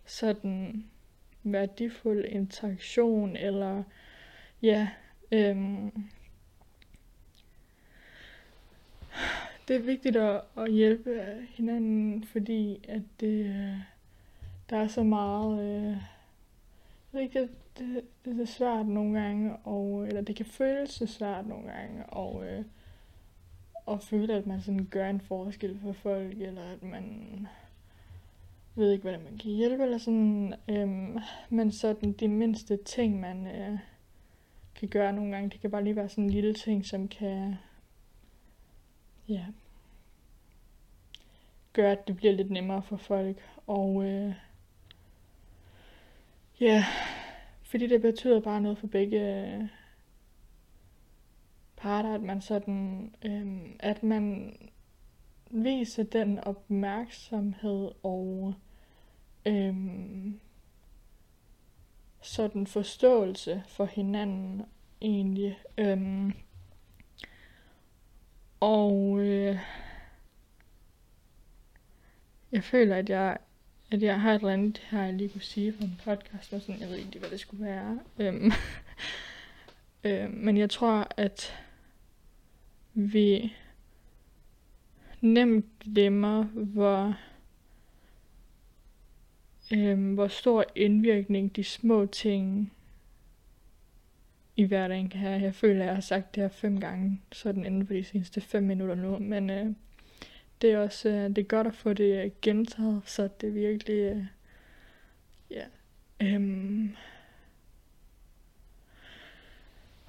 sådan 0.04 0.84
værdifuld 1.42 2.24
interaktion, 2.24 3.36
eller 3.36 3.82
ja, 4.62 4.88
øhm, 5.32 5.92
det 9.68 9.76
er 9.76 9.80
vigtigt 9.80 10.16
at, 10.16 10.40
at 10.56 10.72
hjælpe 10.72 11.22
hinanden, 11.48 12.24
fordi 12.24 12.84
at 12.88 13.02
det, 13.20 13.46
øh, 13.46 13.78
der 14.70 14.76
er 14.76 14.88
så 14.88 15.02
meget... 15.02 15.62
Øh, 15.62 15.96
jeg 17.12 17.20
ved 17.20 17.20
ikke, 17.20 17.40
det, 17.40 17.50
det, 17.78 18.04
det 18.24 18.40
er 18.40 18.44
svært 18.44 18.86
nogle 18.86 19.20
gange, 19.20 19.56
og, 19.56 20.06
eller 20.06 20.20
det 20.20 20.36
kan 20.36 20.46
føles 20.46 20.90
så 20.90 21.06
svært 21.06 21.46
nogle 21.46 21.72
gange, 21.72 22.06
og, 22.06 22.46
øh, 22.46 22.64
og 23.86 24.02
føle, 24.02 24.34
at 24.34 24.46
man 24.46 24.60
sådan 24.60 24.88
gør 24.90 25.10
en 25.10 25.20
forskel 25.20 25.78
for 25.82 25.92
folk, 25.92 26.40
eller 26.40 26.62
at 26.62 26.82
man 26.82 27.46
ved 28.74 28.92
ikke, 28.92 29.02
hvordan 29.02 29.24
man 29.24 29.38
kan 29.38 29.50
hjælpe, 29.50 29.82
eller 29.82 29.98
sådan. 29.98 30.54
Øhm, 30.68 31.18
men 31.48 31.72
sådan 31.72 32.12
de 32.12 32.28
mindste 32.28 32.76
ting, 32.76 33.20
man 33.20 33.46
øh, 33.46 33.78
kan 34.74 34.88
gøre 34.88 35.12
nogle 35.12 35.32
gange, 35.32 35.50
det 35.50 35.60
kan 35.60 35.70
bare 35.70 35.84
lige 35.84 35.96
være 35.96 36.08
sådan 36.08 36.24
en 36.24 36.30
lille 36.30 36.54
ting, 36.54 36.86
som 36.86 37.08
kan 37.08 37.54
ja, 39.28 39.44
gør, 41.72 41.92
at 41.92 42.08
det 42.08 42.16
bliver 42.16 42.32
lidt 42.32 42.50
nemmere 42.50 42.82
for 42.82 42.96
folk. 42.96 43.36
Og 43.66 44.04
øh, 44.04 44.34
ja, 46.60 46.84
fordi 47.62 47.86
det 47.86 48.02
betyder 48.02 48.40
bare 48.40 48.60
noget 48.60 48.78
for 48.78 48.86
begge 48.86 49.46
øh, 49.46 49.68
parter, 51.76 52.14
at 52.14 52.22
man 52.22 52.40
sådan, 52.40 53.14
øh, 53.24 53.74
at 53.80 54.02
man 54.02 54.56
viser 55.50 56.02
den 56.02 56.38
opmærksomhed 56.38 57.90
og 58.02 58.54
øh, 59.46 59.74
sådan 62.22 62.66
forståelse 62.66 63.62
for 63.68 63.84
hinanden 63.84 64.62
egentlig. 65.00 65.58
Øh, 65.78 66.32
og 68.64 69.20
øh, 69.20 69.58
jeg 72.52 72.64
føler, 72.64 72.96
at 72.96 73.08
jeg, 73.08 73.38
at 73.90 74.02
jeg 74.02 74.20
har 74.20 74.32
et 74.32 74.38
eller 74.38 74.52
andet 74.52 74.78
her, 74.78 75.02
jeg 75.02 75.14
lige 75.14 75.28
kunne 75.28 75.40
sige 75.40 75.72
på 75.72 75.84
en 75.84 76.00
podcast, 76.04 76.52
og 76.52 76.60
sådan, 76.60 76.80
jeg 76.80 76.88
ved 76.88 76.96
ikke, 76.96 77.18
hvad 77.18 77.30
det 77.30 77.40
skulle 77.40 77.64
være. 77.64 78.00
Øhm, 78.18 78.52
øh, 80.04 80.30
men 80.30 80.56
jeg 80.56 80.70
tror, 80.70 81.08
at 81.16 81.56
vi 82.94 83.52
nemt 85.20 85.66
glemmer, 85.80 86.42
hvor, 86.44 87.16
øh, 89.72 90.14
hvor 90.14 90.28
stor 90.28 90.64
indvirkning 90.74 91.56
de 91.56 91.64
små 91.64 92.06
ting 92.06 92.72
i 94.56 94.64
hverdagen 94.64 95.08
kan 95.08 95.20
have. 95.20 95.42
Jeg 95.42 95.54
føler, 95.54 95.80
at 95.80 95.86
jeg 95.86 95.94
har 95.94 96.00
sagt 96.00 96.34
det 96.34 96.42
her 96.42 96.48
fem 96.48 96.80
gange, 96.80 97.20
sådan 97.32 97.64
inden 97.66 97.86
for 97.86 97.94
de 97.94 98.04
seneste 98.04 98.40
fem 98.40 98.62
minutter 98.62 98.94
nu, 98.94 99.18
men 99.18 99.50
øh, 99.50 99.66
det 100.62 100.72
er 100.72 100.78
også 100.78 101.08
øh, 101.08 101.28
det 101.28 101.38
er 101.38 101.42
godt 101.42 101.66
at 101.66 101.74
få 101.74 101.92
det 101.92 102.24
øh, 102.24 102.30
gentaget, 102.42 103.02
så 103.04 103.28
det 103.40 103.54
virkelig 103.54 103.94
øh, 103.94 104.24
ja, 105.50 105.64
Øhm, 106.22 106.96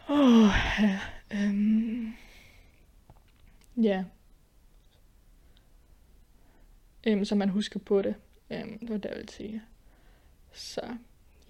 Åh, 0.10 0.50
ja. 0.80 1.00
Øhm, 1.34 2.14
ja. 3.78 4.04
Øhm, 7.08 7.26
så 7.26 7.36
man 7.36 7.50
husker 7.50 7.80
på 7.80 8.02
det. 8.02 8.16
Øhm, 8.50 8.80
det 8.80 8.90
var 8.90 8.98
det, 8.98 9.10
jeg 9.10 9.18
ville 9.18 9.32
sige. 9.32 9.62
Så 10.54 10.82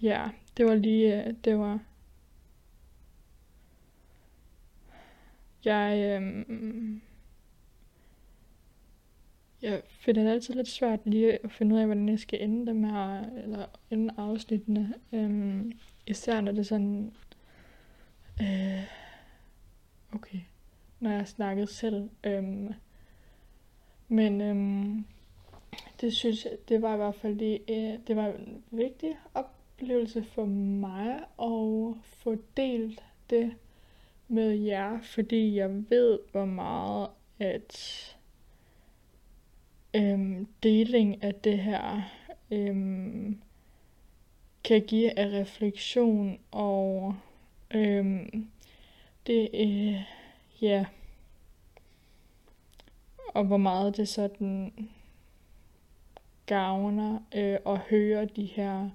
ja, 0.02 0.28
det 0.56 0.66
var 0.66 0.74
lige, 0.74 1.24
øh, 1.24 1.34
det 1.44 1.58
var... 1.58 1.80
Jeg, 5.64 6.20
øhm, 6.22 7.00
jeg 9.62 9.82
finder 9.86 10.22
det 10.22 10.30
altid 10.30 10.54
lidt 10.54 10.68
svært 10.68 11.00
lige 11.04 11.44
at 11.44 11.52
finde 11.52 11.74
ud 11.74 11.80
af, 11.80 11.86
hvordan 11.86 12.08
jeg 12.08 12.18
skal 12.18 12.42
ende 12.42 12.66
dem 12.66 12.84
her, 12.84 13.20
eller 13.44 13.66
ende 13.90 14.14
afsnittene. 14.16 14.94
Øhm, 15.12 15.72
især 16.06 16.40
når 16.40 16.52
det 16.52 16.58
er 16.58 16.64
sådan 16.64 17.12
Øh, 18.42 18.84
okay. 20.12 20.38
Når 21.00 21.10
jeg 21.10 21.18
har 21.18 21.24
snakket 21.24 21.68
selv. 21.68 22.10
Øhm, 22.24 22.74
men 24.08 24.40
øhm, 24.40 25.04
det 26.00 26.12
synes 26.12 26.44
jeg, 26.44 26.52
det 26.68 26.82
var 26.82 26.94
i 26.94 26.96
hvert 26.96 27.14
fald 27.14 27.38
det, 27.38 27.60
øh, 27.68 27.98
det 28.06 28.16
var 28.16 28.26
en 28.26 28.64
vigtig 28.70 29.16
oplevelse 29.34 30.24
for 30.24 30.44
mig 30.44 31.14
at 31.42 31.96
få 32.02 32.36
delt 32.56 33.02
det 33.30 33.54
med 34.28 34.54
jer, 34.54 35.00
fordi 35.02 35.56
jeg 35.56 35.90
ved, 35.90 36.18
hvor 36.32 36.44
meget 36.44 37.08
at 37.38 38.02
øhm, 39.94 40.46
deling 40.62 41.22
af 41.22 41.34
det 41.34 41.58
her 41.58 42.02
øhm, 42.50 43.40
kan 44.64 44.82
give 44.86 45.18
af 45.18 45.40
refleksion 45.40 46.38
og 46.50 47.14
Øhm, 47.74 48.48
det, 49.26 49.48
øh, 49.54 50.02
ja. 50.62 50.86
Og 53.28 53.44
hvor 53.44 53.56
meget 53.56 53.96
det 53.96 54.08
sådan 54.08 54.72
gavner 56.46 57.18
øh, 57.34 57.58
at 57.66 57.78
høre 57.78 58.24
de 58.24 58.44
her 58.44 58.90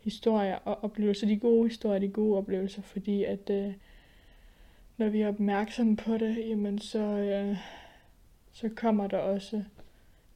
historier 0.00 0.56
og 0.56 0.84
oplevelser, 0.84 1.26
de 1.26 1.36
gode 1.36 1.68
historier, 1.68 1.98
de 1.98 2.08
gode 2.08 2.38
oplevelser, 2.38 2.82
fordi 2.82 3.24
at 3.24 3.50
øh, 3.50 3.74
når 4.96 5.08
vi 5.08 5.20
er 5.20 5.28
opmærksomme 5.28 5.96
på 5.96 6.18
det, 6.18 6.48
jamen 6.48 6.78
så, 6.78 6.98
øh, 6.98 7.56
så 8.52 8.68
kommer 8.68 9.06
der 9.06 9.18
også 9.18 9.64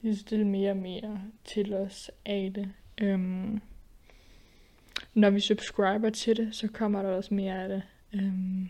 lige 0.01 0.17
stille 0.17 0.47
mere 0.47 0.71
og 0.71 0.77
mere 0.77 1.23
til 1.45 1.75
os 1.75 2.11
af 2.25 2.53
det. 2.55 2.73
Øhm, 3.01 3.61
når 5.15 5.31
vi 5.31 5.41
subscriber 5.41 6.11
til 6.11 6.37
det, 6.37 6.55
så 6.55 6.69
kommer 6.69 7.03
der 7.03 7.09
også 7.09 7.35
mere 7.35 7.63
af 7.63 7.69
det. 7.69 7.83
Øhm, 8.13 8.69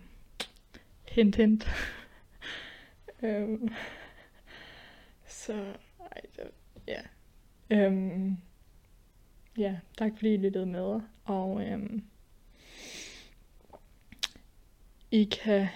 hint, 1.09 1.37
hint. 1.37 1.69
øhm, 3.23 3.69
så, 5.27 5.75
ej, 6.01 6.21
det, 6.37 6.51
ja. 6.89 7.01
Øhm, 7.71 8.37
ja, 9.59 9.77
tak 9.99 10.13
fordi 10.17 10.35
I 10.35 10.37
lyttede 10.37 10.67
med. 10.67 11.01
Og 11.25 11.67
øhm, 11.67 12.05
i 15.13 15.25
kan 15.25 15.67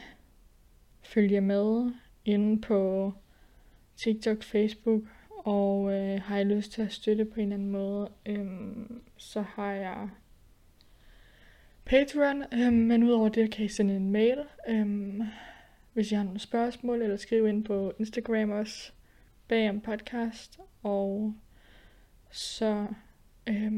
følge 1.02 1.40
med 1.40 1.92
inde 2.24 2.60
på 2.60 3.12
TikTok, 3.96 4.42
Facebook, 4.42 5.02
og 5.30 5.92
øh, 5.92 6.20
har 6.22 6.38
I 6.38 6.44
lyst 6.44 6.72
til 6.72 6.82
at 6.82 6.92
støtte 6.92 7.24
på 7.24 7.40
en 7.40 7.42
eller 7.42 7.54
anden 7.54 7.70
måde, 7.70 8.10
øh, 8.26 8.46
så 9.16 9.42
har 9.42 9.72
jeg 9.72 10.08
Patreon, 11.84 12.42
øh, 12.52 12.72
men 12.72 13.02
udover 13.02 13.28
det 13.28 13.50
kan 13.50 13.64
I 13.64 13.68
sende 13.68 13.96
en 13.96 14.10
mail, 14.10 14.38
øh, 14.68 15.20
hvis 15.92 16.12
I 16.12 16.14
har 16.14 16.22
nogle 16.22 16.40
spørgsmål, 16.40 17.02
eller 17.02 17.16
skrive 17.16 17.48
ind 17.48 17.64
på 17.64 17.92
Instagram 17.98 18.50
også, 18.50 18.92
bag 19.48 19.70
om 19.70 19.80
podcast, 19.80 20.60
og 20.82 21.34
så 22.30 22.86
øh, 23.46 23.72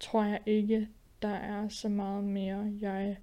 tror 0.00 0.24
jeg 0.24 0.40
ikke, 0.46 0.88
der 1.22 1.34
er 1.34 1.68
så 1.68 1.88
meget 1.88 2.24
mere, 2.24 2.72
jeg 2.80 3.16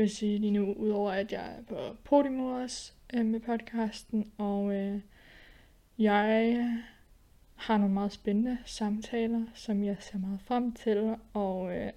vil 0.00 0.10
sige 0.10 0.38
lige 0.38 0.50
nu, 0.50 0.72
udover 0.72 1.12
at 1.12 1.32
jeg 1.32 1.56
er 1.58 1.62
på 1.62 1.96
Podimo 2.04 2.62
også 2.62 2.92
øh, 3.14 3.26
med 3.26 3.40
podcasten, 3.40 4.32
og 4.38 4.74
øh, 4.74 5.00
jeg 5.98 6.66
har 7.56 7.78
nogle 7.78 7.94
meget 7.94 8.12
spændende 8.12 8.58
samtaler, 8.64 9.44
som 9.54 9.84
jeg 9.84 9.96
ser 10.00 10.18
meget 10.18 10.40
frem 10.40 10.72
til, 10.72 11.16
og 11.34 11.76
øh, 11.76 11.92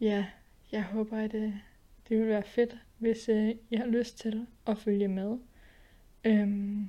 Ja, 0.00 0.26
jeg 0.72 0.82
håber, 0.82 1.18
at 1.18 1.32
det, 1.32 1.42
øh, 1.42 1.54
det 2.08 2.18
vil 2.18 2.28
være 2.28 2.42
fedt, 2.42 2.76
hvis 2.98 3.28
øh, 3.28 3.54
I 3.70 3.76
har 3.76 3.86
lyst 3.86 4.18
til 4.18 4.46
at 4.66 4.78
følge 4.78 5.08
med 5.08 5.38
øhm, 6.24 6.88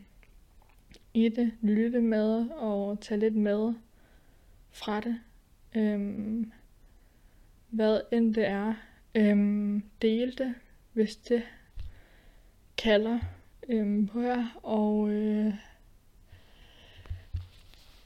i 1.14 1.30
det, 1.30 1.52
lytte 1.62 2.02
med 2.02 2.50
og 2.50 3.00
tage 3.00 3.20
lidt 3.20 3.36
med 3.36 3.74
fra 4.72 5.00
det. 5.00 5.20
Øhm, 5.76 6.52
hvad 7.70 8.02
end 8.12 8.36
det 8.36 8.48
er. 8.48 8.74
Øhm, 9.16 9.84
delte, 10.02 10.44
det, 10.44 10.56
hvis 10.94 11.16
det 11.16 11.44
kalder 12.78 13.20
øhm, 13.70 14.08
på 14.08 14.22
jer. 14.22 14.60
Og 14.64 15.10
øh, 15.10 15.54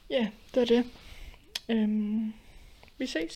ja, 0.10 0.28
det 0.54 0.62
er 0.62 0.66
det. 0.66 0.86
Øhm, 1.70 2.34
vi 2.98 3.06
ses. 3.06 3.34